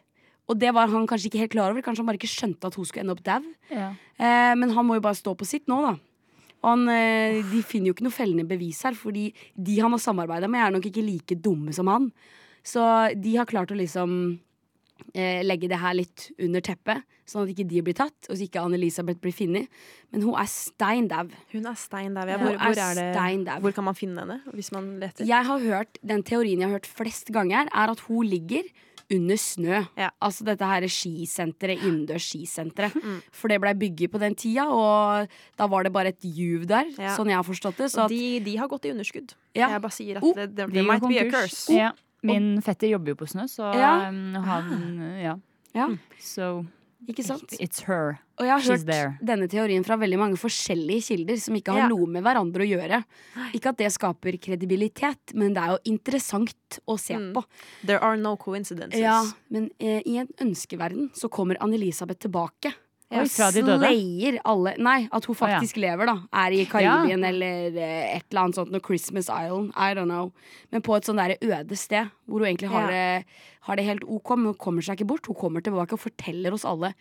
Og 0.46 0.58
det 0.58 0.70
var 0.74 0.90
han 0.92 1.06
kanskje 1.10 1.30
ikke 1.30 1.42
helt 1.42 1.54
klar 1.56 1.72
over. 1.72 1.82
Kanskje 1.82 2.04
han 2.04 2.10
bare 2.10 2.20
ikke 2.20 2.30
skjønte 2.30 2.68
at 2.68 2.76
hun 2.78 2.86
skulle 2.86 3.02
ende 3.06 3.16
opp 3.16 3.24
dau. 3.26 3.42
Ja. 3.72 3.90
Eh, 4.14 4.52
men 4.58 4.70
han 4.76 4.86
må 4.86 4.98
jo 4.98 5.04
bare 5.04 5.18
stå 5.18 5.34
på 5.38 5.48
sitt 5.48 5.66
nå, 5.70 5.80
da. 5.82 5.96
Og 6.62 6.70
han, 6.72 6.88
eh, 6.90 7.42
de 7.50 7.62
finner 7.66 7.90
jo 7.90 7.96
ikke 7.96 8.06
noe 8.06 8.14
fellende 8.14 8.46
bevis 8.48 8.80
her, 8.86 8.96
fordi 8.98 9.28
de 9.54 9.78
han 9.80 9.94
har 9.94 10.02
samarbeida 10.02 10.48
med, 10.50 10.62
er 10.62 10.74
nok 10.74 10.88
ikke 10.88 11.04
like 11.04 11.38
dumme 11.42 11.74
som 11.74 11.90
han. 11.90 12.10
Så 12.66 12.82
de 13.14 13.36
har 13.36 13.46
klart 13.46 13.70
å 13.70 13.78
liksom 13.78 14.38
eh, 15.14 15.42
legge 15.46 15.68
det 15.70 15.78
her 15.82 15.94
litt 15.98 16.30
under 16.42 16.64
teppet, 16.64 17.04
sånn 17.26 17.44
at 17.44 17.52
ikke 17.52 17.66
de 17.68 17.82
blir 17.86 17.96
tatt, 17.98 18.16
og 18.30 18.34
så 18.34 18.46
ikke 18.46 18.62
Anne-Elisabeth 18.62 19.20
blir 19.22 19.34
funnet. 19.34 19.70
Men 20.14 20.24
hun 20.26 20.34
er 20.38 20.50
stein 20.50 21.08
dau. 21.10 21.26
Hun 21.52 21.66
er 21.66 21.78
stein 21.78 22.14
dau. 22.16 22.26
Ja, 22.30 22.38
Hvor, 22.40 22.58
hvor, 22.58 22.82
er 22.86 22.98
det, 23.44 23.60
hvor 23.62 23.74
kan 23.74 23.88
man 23.88 23.98
finne 23.98 24.22
henne 24.22 24.56
hvis 24.56 24.72
man 24.74 24.96
leter? 25.02 25.26
Jeg 25.26 25.50
har 25.50 25.70
hørt, 25.70 25.98
Den 26.02 26.22
teorien 26.26 26.62
jeg 26.62 26.70
har 26.70 26.78
hørt 26.78 26.90
flest 26.90 27.34
ganger, 27.34 27.70
er 27.70 27.94
at 27.94 28.04
hun 28.06 28.26
ligger 28.26 28.66
under 29.12 29.36
snø. 29.36 29.84
Ja. 29.96 30.10
Altså 30.20 30.44
dette 30.44 30.64
her 30.66 30.82
skisenteret, 30.90 31.78
innendørs 31.82 32.26
skisenteret. 32.32 32.94
Mm. 32.98 33.20
For 33.32 33.48
det 33.48 33.60
blei 33.62 33.74
bygget 33.74 34.10
på 34.10 34.18
den 34.18 34.34
tida, 34.34 34.64
og 34.68 35.28
da 35.58 35.66
var 35.70 35.84
det 35.86 35.92
bare 35.94 36.08
et 36.08 36.22
juv 36.24 36.66
der, 36.66 36.84
Ja. 36.98 37.14
sånn 37.16 37.28
jeg 37.30 37.36
har 37.36 37.44
forstått 37.46 37.76
det. 37.76 37.90
Så 37.92 37.98
Og 37.98 38.04
at, 38.06 38.10
de, 38.10 38.40
de 38.40 38.56
har 38.56 38.68
gått 38.68 38.84
i 38.84 38.90
underskudd. 38.90 39.34
Ja. 39.54 39.68
Jeg 39.70 39.80
bare 39.82 39.92
sier 39.92 40.16
at 40.16 40.22
Oh, 40.24 40.34
det, 40.34 40.54
det, 40.56 40.66
De 40.66 40.72
det 40.80 40.84
might 40.86 41.02
be 41.06 41.18
a 41.20 41.30
curse. 41.30 41.70
Oh. 41.70 41.76
Ja. 41.76 41.92
Min 42.26 42.60
fetter 42.62 42.88
jobber 42.90 43.14
jo 43.14 43.14
på 43.22 43.26
Snø, 43.28 43.46
så 43.46 43.72
Ja. 43.74 44.08
um, 44.08 44.34
han 44.34 45.18
Ja. 45.22 45.36
ja, 45.74 45.88
So 46.18 46.66
ikke 47.08 47.22
sant? 47.22 47.52
it's 47.60 47.82
her. 47.86 48.18
Og 48.38 48.44
jeg 48.44 48.52
har 48.52 48.60
She's 48.60 48.82
hørt 48.82 48.86
there. 48.86 49.18
denne 49.24 49.46
teorien 49.48 49.82
fra 49.86 49.96
veldig 49.96 50.18
mange 50.20 50.36
forskjellige 50.36 51.06
kilder 51.08 51.38
som 51.40 51.54
ikke 51.56 51.72
har 51.72 51.78
Ja. 51.84 51.88
noe 51.88 52.06
med 52.06 52.22
hverandre 52.22 52.60
å 52.66 52.68
gjøre. 52.68 53.02
Ikke 53.54 53.70
at 53.70 53.78
det 53.78 53.90
skaper 53.92 54.36
kredibilitet, 54.38 55.32
men 55.34 55.54
det 55.54 55.62
er 55.62 55.70
jo 55.72 55.78
interessant 55.94 56.78
å 56.86 56.98
se 57.00 57.14
Mm. 57.14 57.32
på. 57.32 57.44
There 57.84 57.98
are 58.02 58.16
no 58.16 58.36
coincidences. 58.36 59.00
Ja, 59.00 59.24
men 59.50 59.70
eh, 59.80 60.02
i 60.04 60.18
en 60.18 60.28
ønskeverden 60.38 61.12
så 61.14 61.30
kommer 61.30 61.56
Anne-Elisabeth 61.60 62.18
tilbake. 62.28 62.74
Og 63.08 63.22
slayer 63.28 64.38
alle 64.44 64.74
Nei, 64.82 65.08
at 65.12 65.24
hun 65.24 65.34
Å, 65.36 65.48
ja. 65.48 65.60
faktisk 65.60 65.76
lever, 65.78 66.06
da. 66.06 66.16
Er 66.32 66.50
i 66.50 66.64
Karibien 66.66 67.24
eller 67.24 67.66
eh, 67.78 68.16
et 68.16 68.24
eller 68.32 68.40
annet 68.42 68.54
sånt. 68.56 68.70
Noe 68.72 68.80
Christmas 68.82 69.28
Island. 69.30 69.70
I 69.76 69.94
don't 69.94 70.08
know. 70.10 70.32
Men 70.72 70.82
på 70.82 70.96
et 70.96 71.04
sånn 71.04 71.16
der 71.16 71.36
øde 71.40 71.76
sted 71.78 72.10
hvor 72.28 72.40
hun 72.40 72.48
egentlig 72.48 72.68
har, 72.68 72.90
Ja. 72.90 73.20
det, 73.20 73.24
har 73.62 73.76
det 73.76 73.84
helt 73.86 74.02
OK. 74.08 74.30
Men 74.36 74.46
hun 74.46 74.54
kommer 74.54 74.82
seg 74.82 74.98
ikke 74.98 75.06
bort. 75.06 75.26
Hun 75.26 75.36
kommer 75.36 75.60
tilbake 75.62 75.92
og 75.92 76.00
forteller 76.00 76.52
oss 76.52 76.64
alle 76.64 76.94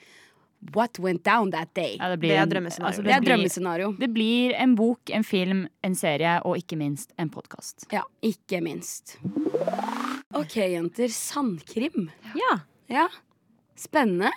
what 0.73 0.99
went 0.99 1.23
down 1.23 1.51
that 1.51 1.73
day. 1.75 1.97
Ja, 1.99 2.09
det, 2.09 2.19
blir 2.19 2.29
Det 2.29 2.37
er 2.37 2.45
drømmescenario. 2.45 2.87
altså, 2.87 3.03
Det 3.03 3.11
er 3.11 3.19
blir- 3.21 3.29
drømmescenario. 3.35 3.91
Det 3.99 4.09
blir 4.13 4.53
en 4.55 4.75
bok, 4.75 4.99
en 5.09 5.23
film, 5.23 5.67
en 5.83 5.95
serie 5.95 6.41
og 6.45 6.57
ikke 6.57 6.77
minst 6.77 7.11
en 7.19 7.29
podkast. 7.29 7.85
Ja, 7.91 8.01
ikke 8.23 8.61
minst. 8.61 9.17
OK, 10.33 10.55
jenter. 10.57 11.07
Sandkrim. 11.07 12.09
Ja. 12.35 12.59
Ja. 12.89 13.07
Spennende. 13.75 14.31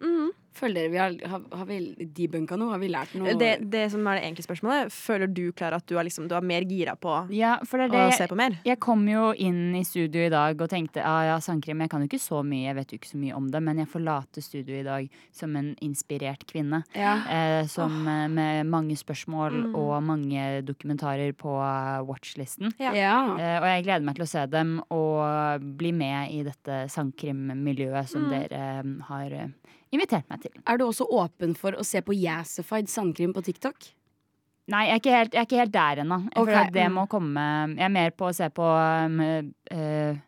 Mhm. 0.00 0.30
Føler 0.54 0.74
dere 0.84 0.92
vi 0.92 0.98
har, 1.02 1.14
har, 1.32 1.42
har 1.58 1.66
vi 1.66 1.78
debunka 2.14 2.56
noe? 2.60 2.70
Har 2.74 2.78
vi 2.82 2.88
lært 2.92 3.14
noe? 3.18 3.34
Det, 3.40 3.52
det 3.72 3.84
som 3.92 4.06
er 4.06 4.20
det 4.20 4.24
egentlige 4.28 4.46
spørsmålet, 4.46 4.92
føler 4.94 5.30
du 5.34 5.42
Klara, 5.56 5.80
at 5.82 5.88
du 5.90 5.96
er, 5.98 6.06
liksom, 6.06 6.28
du 6.30 6.36
er 6.38 6.46
mer 6.46 6.62
gira 6.70 6.94
på 7.00 7.16
Ja, 7.34 7.56
for 7.66 7.82
det 7.82 7.90
er 7.90 8.12
å 8.12 8.14
se 8.14 8.28
på 8.30 8.38
mer? 8.38 8.58
Jeg 8.66 8.78
kom 8.82 9.02
jo 9.10 9.32
inn 9.34 9.74
i 9.74 9.82
studio 9.86 10.22
i 10.24 10.30
dag 10.32 10.60
og 10.62 10.70
tenkte 10.70 11.02
ah, 11.02 11.24
ja, 11.26 11.40
sangkrim, 11.42 11.82
jeg 11.84 11.90
kan 11.90 12.04
jo 12.04 12.08
ikke 12.10 12.22
så 12.22 12.44
mye, 12.46 12.68
jeg 12.68 12.78
vet 12.78 12.94
jo 12.94 13.00
ikke 13.00 13.10
så 13.10 13.20
mye 13.20 13.34
om 13.36 13.50
det, 13.50 13.62
men 13.66 13.82
jeg 13.82 13.90
forlater 13.90 14.44
studio 14.46 14.78
i 14.78 14.84
dag 14.86 15.18
som 15.34 15.56
en 15.58 15.72
inspirert 15.84 16.46
kvinne. 16.50 16.84
Ja. 16.94 17.16
Eh, 17.26 17.66
som 17.70 17.98
oh. 18.06 18.28
med 18.30 18.70
mange 18.70 18.96
spørsmål 19.00 19.60
Mm. 19.64 19.74
og 19.78 20.02
mange 20.02 20.42
dokumentarer 20.66 21.32
på 21.36 21.52
eh, 21.62 22.00
watchlisten. 22.06 22.72
Ja. 22.80 22.92
ja. 22.96 23.14
Eh, 23.38 23.56
og 23.60 23.66
jeg 23.68 23.84
gleder 23.86 24.04
meg 24.06 24.16
til 24.18 24.24
å 24.26 24.30
se 24.30 24.44
dem 24.50 24.76
og 24.94 25.64
bli 25.78 25.92
med 25.96 26.32
i 26.34 26.42
dette 26.46 26.84
sangkrimmiljøet 26.92 28.08
som 28.10 28.24
Mm. 28.24 28.30
dere 28.30 28.62
eh, 28.80 28.92
har 29.08 29.36
invitert 29.94 30.28
meg 30.30 30.43
til. 30.44 30.54
Er 30.68 30.80
du 30.80 30.86
også 30.86 31.08
åpen 31.10 31.54
for 31.58 31.76
å 31.76 31.84
se 31.86 32.02
på 32.04 32.16
Yassified 32.16 32.90
sandkrim 32.92 33.34
på 33.36 33.44
TikTok? 33.44 33.90
Nei, 34.72 34.86
jeg 34.88 34.94
er 34.94 35.00
ikke 35.02 35.16
helt, 35.16 35.34
jeg 35.34 35.42
er 35.42 35.48
ikke 35.48 35.60
helt 35.60 35.74
der 35.74 36.04
ennå. 36.04 36.20
Jeg 36.30 36.40
Ok, 36.40 36.52
Det 36.72 36.86
mm. 36.88 36.94
må 36.96 37.02
komme 37.12 37.42
Jeg 37.74 37.84
er 37.84 37.92
mer 37.92 38.14
på 38.16 38.30
å 38.30 38.36
se 38.36 38.46
på 38.54 38.64
um, 38.64 39.18
uh, 39.74 40.22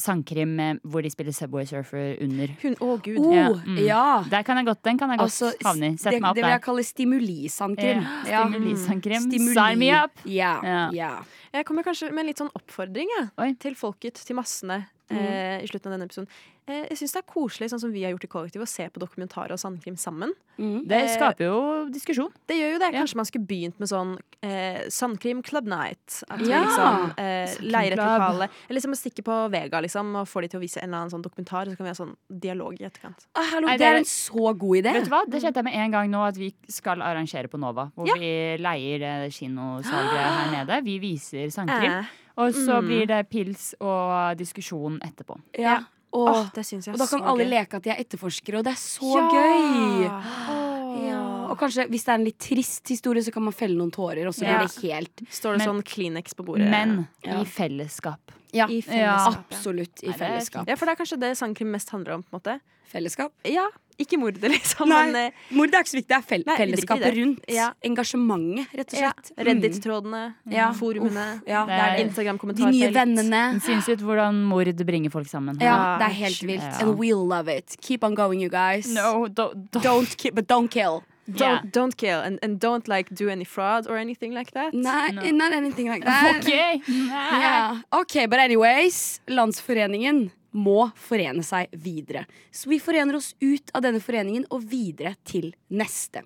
sangkrim 0.00 0.52
eh, 0.60 0.74
hvor 0.88 1.04
de 1.04 1.10
spiller 1.12 1.34
Subway 1.36 1.66
Surfer 1.68 2.16
under. 2.24 2.52
Hun, 2.62 2.76
å 2.80 2.96
gud. 3.02 3.18
Oh, 3.20 3.34
Ja, 3.34 3.48
ja. 3.76 4.04
mm. 4.22 4.30
Der 4.32 4.46
kan 4.46 4.60
jeg 4.60 4.68
godt, 4.68 4.82
den 4.84 5.00
kan 5.00 5.12
jeg 5.12 5.20
godt 5.20 5.30
Altså, 5.30 5.52
havne 5.66 5.90
i. 5.90 5.96
det, 5.96 6.00
Sett 6.00 6.16
meg 6.16 6.30
opp 6.30 6.38
det 6.38 6.44
vil 6.44 6.50
jeg 6.50 6.60
der. 6.60 6.64
kalle 6.66 6.84
stimulisandkrim. 6.88 8.06
Ja, 8.30 8.44
stimulisandkrim. 8.48 9.28
Stimuli. 9.28 9.56
Sign 9.58 9.82
me 9.82 9.90
up! 9.96 10.24
Yeah. 10.24 10.64
Ja. 10.64 10.80
ja. 10.96 11.12
Jeg 11.52 11.68
kommer 11.68 11.86
kanskje 11.86 12.10
med 12.12 12.24
en 12.24 12.32
litt 12.32 12.40
sånn 12.40 12.52
oppfordring 12.56 13.12
til 13.60 13.76
folket, 13.78 14.20
til 14.24 14.38
massene, 14.38 14.82
eh, 15.12 15.60
i 15.60 15.68
slutten 15.68 15.92
av 15.92 15.98
denne 15.98 16.08
episoden. 16.08 16.30
Eh, 16.68 16.86
jeg 16.90 16.98
syns 17.00 17.12
det 17.16 17.20
er 17.24 17.32
koselig, 17.32 17.70
sånn 17.72 17.80
som 17.82 17.90
vi 17.92 18.04
har 18.04 18.12
gjort 18.12 18.24
i 18.24 18.28
kollektiv, 18.30 18.62
å 18.62 18.68
se 18.70 18.84
på 18.88 19.00
dokumentarer 19.02 19.50
og 19.50 19.58
sandkrim 19.58 19.96
sammen. 19.98 20.30
Mm. 20.58 20.86
Det 20.86 20.92
Eh, 21.02 21.16
skaper 21.16 21.44
jo 21.48 21.88
diskusjon. 21.90 22.30
Det 22.46 22.54
gjør 22.54 22.72
jo 22.74 22.78
det. 22.78 22.92
Ja. 22.94 23.00
Kanskje 23.00 23.16
man 23.16 23.24
skulle 23.26 23.46
begynt 23.46 23.80
med 23.80 23.88
sånn 23.88 24.18
eh, 24.42 24.86
Sandkrim 24.88 25.42
Club 25.42 25.66
Night. 25.66 26.22
At 26.30 26.38
vi 26.40 26.50
Ja. 26.50 26.62
liksom 26.64 27.18
eh, 27.18 27.56
leier 27.66 27.92
et 27.92 27.98
lokale. 27.98 28.48
Eller 28.68 28.78
liksom 28.80 28.92
å 28.94 28.98
stikke 29.00 29.22
på 29.26 29.50
Vega 29.50 29.80
liksom, 29.82 30.14
og 30.20 30.26
få 30.28 30.42
de 30.42 30.48
til 30.48 30.60
å 30.60 30.62
vise 30.62 30.78
en 30.82 30.88
eller 30.90 30.98
annen 31.06 31.10
sånn 31.10 31.22
dokumentar, 31.22 31.66
så 31.66 31.76
kan 31.76 31.84
vi 31.86 31.90
ha 31.90 31.94
sånn 31.98 32.16
dialog 32.30 32.74
i 32.80 32.84
etterkant. 32.84 33.26
Ah, 33.34 33.42
hallo, 33.54 33.66
Nei, 33.66 33.76
det 33.76 33.86
er 33.86 33.92
det- 33.94 33.98
en 33.98 34.04
så 34.04 34.56
god 34.58 34.76
idé. 34.84 34.92
Vet 34.92 35.04
du 35.04 35.10
hva? 35.10 35.24
Det 35.28 35.42
kjente 35.42 35.54
jeg 35.56 35.64
med 35.64 35.74
en 35.74 35.90
gang 35.90 36.10
nå 36.10 36.28
at 36.28 36.36
vi 36.36 36.54
skal 36.68 36.98
arrangere 37.02 37.48
på 37.48 37.58
Nova. 37.58 37.90
Hvor 37.96 38.06
Ja. 38.06 38.14
vi 38.14 38.56
leier 38.62 38.98
det 39.00 39.32
kinosalget 39.32 40.14
her 40.14 40.64
nede. 40.64 40.84
Vi 40.84 40.98
viser 41.00 41.46
sandkrim. 41.50 41.98
Eh, 42.00 42.04
Og 42.38 42.54
så 42.54 42.80
Mm. 42.80 42.86
blir 42.88 43.06
det 43.06 43.28
pils 43.28 43.74
og 43.78 44.38
diskusjon 44.38 44.98
etterpå. 45.00 45.38
Ja. 45.58 45.80
Og, 46.12 46.28
åh, 46.28 46.48
det 46.54 46.64
synes 46.68 46.84
jeg 46.86 46.92
og 46.94 46.98
da 47.00 47.06
kan 47.08 47.20
så 47.22 47.24
alle 47.30 47.44
gøy. 47.46 47.50
leke 47.54 47.74
at 47.78 47.82
de 47.86 47.90
er 47.90 48.00
etterforskere, 48.04 48.58
og 48.58 48.64
det 48.64 48.72
er 48.74 48.80
så 48.82 49.12
Ja! 49.16 49.28
gøy! 49.32 51.06
Ja. 51.08 51.20
Og 51.50 51.56
kanskje 51.60 51.86
hvis 51.88 52.04
det 52.04 52.12
er 52.12 52.18
en 52.20 52.24
litt 52.26 52.38
trist 52.38 52.88
historie, 52.92 53.22
så 53.24 53.32
kan 53.32 53.42
man 53.46 53.54
felle 53.56 53.76
noen 53.78 53.90
tårer, 53.92 54.26
og 54.28 54.34
så 54.36 54.44
Ja. 54.44 54.58
blir 54.58 54.68
det 54.68 54.90
helt 54.92 55.22
Står 55.30 55.56
det 55.56 55.58
Men- 55.58 55.68
sånn 55.68 55.82
Kleenex 55.84 56.34
på 56.34 56.44
bordet? 56.44 56.68
Men 56.70 57.08
Ja. 57.24 57.40
i 57.40 57.44
fellesskap. 57.44 58.20
Ja, 58.52 58.66
I 58.68 58.82
fellesskap. 58.82 58.92
Ja. 58.92 59.26
absolutt 59.48 60.02
i 60.04 60.08
er 60.08 60.12
fellesskap. 60.12 60.66
ja, 60.68 60.74
for 60.76 60.84
det 60.86 60.92
er 60.98 61.04
kanskje 61.04 61.20
det 61.20 61.36
sangkrim 61.38 61.70
mest 61.72 61.88
handler 61.90 62.14
om, 62.14 62.22
på 62.22 62.34
en 62.34 62.40
måte. 62.40 62.60
Fellesskap? 62.92 63.32
Ja, 63.44 63.68
ikke 64.04 64.18
mordet, 64.20 64.42
liksom, 64.56 64.88
Nei. 64.88 65.00
men 65.10 65.12
mordet 65.12 65.56
Mord 65.58 65.74
er 65.74 65.84
ikke 65.84 65.92
så 65.92 65.98
viktig, 66.00 66.08
det 66.08 66.16
er 66.18 66.26
fel 66.28 66.44
Nei, 66.46 66.56
fellesskapet 66.58 67.04
det. 67.06 67.12
rundt. 67.18 67.44
Ja. 67.48 67.68
Engasjementet, 67.82 68.72
rett 68.78 68.92
og 68.92 68.98
slett. 68.98 69.32
Ja. 69.36 69.44
Reddit-trådene, 69.48 70.22
Ja. 70.50 70.72
forumene, 70.72 71.26
det. 71.46 72.56
De 72.56 72.70
nye 72.70 72.92
vennene. 72.92 73.42
Det 73.54 73.62
syns 73.62 73.88
ut 73.88 74.00
hvordan 74.00 74.42
mord 74.44 74.66
bringer 74.86 75.10
folk 75.10 75.26
sammen. 75.28 75.56
Ja, 75.60 75.66
Ja. 75.76 75.98
det 75.98 76.08
er 76.10 76.14
helt 76.24 76.42
vilt. 76.42 76.62
Ja. 76.62 76.80
And 76.86 76.98
we'll 76.98 77.24
love 77.26 77.48
it. 77.48 77.76
Keep 77.80 78.04
on 78.04 78.14
going, 78.14 78.40
you 78.40 78.48
guys. 78.50 78.86
No, 78.92 79.26
don't, 79.28 79.70
don't. 79.70 79.82
Don't 79.82 80.16
ki 80.16 80.30
but 80.30 80.46
don't 80.48 80.68
kill. 80.70 81.02
Don't, 81.28 81.38
Yeah. 81.40 81.62
don't 81.70 81.96
kill, 81.96 82.18
and, 82.20 82.38
and 82.42 82.58
don't 82.58 82.88
like 82.88 83.14
do 83.14 83.28
any 83.28 83.44
fraud 83.44 83.86
or 83.88 83.96
anything 83.96 84.34
like 84.34 84.50
that. 84.54 84.74
Nei, 84.74 85.12
No. 85.12 85.22
not 85.30 85.52
anything 85.52 85.88
like 85.88 86.04
that. 86.04 86.36
Okay. 86.42 86.82
Yeah. 86.88 87.78
OK, 87.92 88.26
but 88.26 88.40
anyways. 88.40 89.20
Landsforeningen 89.28 90.32
må 90.52 90.90
forene 90.98 91.42
seg 91.46 91.72
videre. 91.72 92.26
Så 92.52 92.68
vi 92.70 92.78
forener 92.82 93.16
oss 93.18 93.32
ut 93.40 93.70
av 93.74 93.82
denne 93.84 94.00
foreningen 94.02 94.46
og 94.52 94.64
videre 94.70 95.14
til 95.28 95.50
neste. 95.72 96.22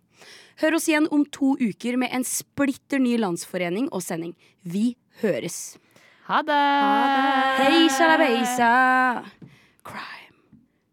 Hør 0.63 0.79
oss 0.79 0.89
igjen 0.89 1.09
om 1.13 1.25
to 1.31 1.55
uker 1.61 1.99
med 2.01 2.13
en 2.17 2.25
splitter 2.27 2.99
ny 3.03 3.17
landsforening 3.21 3.89
og 3.93 4.03
sending. 4.03 4.33
Vi 4.65 4.95
høres. 5.23 5.77
Ha 6.27 6.41
det! 6.43 6.63
Hei, 7.61 7.83
shalabeisa. 7.93 8.71
Crime, 9.87 10.41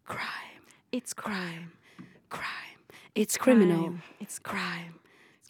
crime, 0.06 0.62
It's 0.92 1.12
crime. 1.14 1.72
crime. 2.30 2.78
It's 3.16 3.36
criminal. 3.36 3.98
It's 4.20 4.38
Crime, 4.38 4.94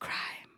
crime, 0.01 0.49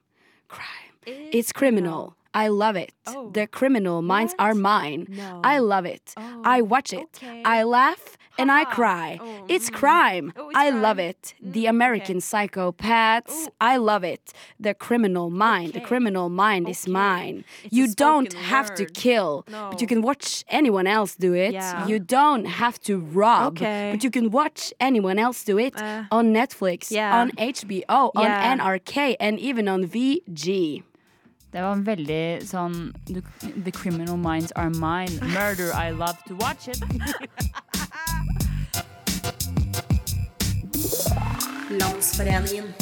crime. 0.48 1.30
It's 1.32 1.52
criminal. 1.52 2.14
I 2.44 2.48
love 2.64 2.76
it. 2.84 2.92
Oh. 3.06 3.30
The 3.38 3.46
criminal 3.58 3.98
minds 4.12 4.34
are 4.44 4.54
mine. 4.72 5.00
No. 5.22 5.40
I 5.54 5.56
love 5.72 5.86
it. 5.96 6.04
Oh, 6.16 6.42
I 6.56 6.58
watch 6.72 6.90
it. 7.00 7.08
okay. 7.16 7.42
I 7.56 7.58
laugh 7.78 8.04
and 8.38 8.48
I 8.60 8.62
cry. 8.78 9.08
It's 9.54 9.68
crime. 9.82 10.26
I 10.64 10.66
love 10.86 10.98
it. 11.10 11.20
The 11.56 11.64
American 11.74 12.18
psychopaths. 12.28 13.48
I 13.60 13.76
love 13.78 14.04
it. 14.04 14.32
The 14.60 14.74
criminal 14.74 15.30
mind. 15.30 15.72
The 15.72 15.80
criminal 15.80 16.28
mind 16.28 16.68
is 16.68 16.86
mine. 16.86 17.44
You 17.70 17.84
don't 17.94 18.32
have 18.34 18.74
to 18.74 18.84
word. 18.84 18.94
kill, 18.94 19.30
but 19.70 19.80
you 19.80 19.86
can 19.86 20.02
watch 20.02 20.44
anyone 20.48 20.86
else 20.86 21.14
do 21.16 21.32
it. 21.34 21.52
Yeah. 21.54 21.86
You 21.86 21.98
don't 21.98 22.44
have 22.62 22.78
to 22.88 22.98
rob, 22.98 23.54
Okay. 23.54 23.90
but 23.92 24.04
you 24.04 24.10
can 24.10 24.30
watch 24.30 24.72
anyone 24.80 25.18
else 25.18 25.38
do 25.44 25.56
it 25.58 25.74
Uh, 25.80 26.04
on 26.10 26.24
Netflix, 26.40 26.90
yeah. 26.90 27.18
on 27.20 27.30
HBO, 27.54 28.10
on 28.14 28.26
NRK, 28.58 29.16
and 29.18 29.34
even 29.48 29.68
on 29.68 29.80
VG. 29.86 30.82
Det 31.56 31.62
var 31.64 31.78
veldig 31.80 32.44
sånn 32.44 32.74
the, 33.08 33.22
the 33.64 33.72
criminal 33.72 34.18
minds 34.20 34.52
are 34.60 34.68
mine. 34.68 35.08
Murder, 35.32 35.72
I 35.72 35.88
love 35.88 36.18
to 36.28 36.34
watch 36.36 36.68
it. 36.68 36.76
Landsforeningen. 41.80 42.74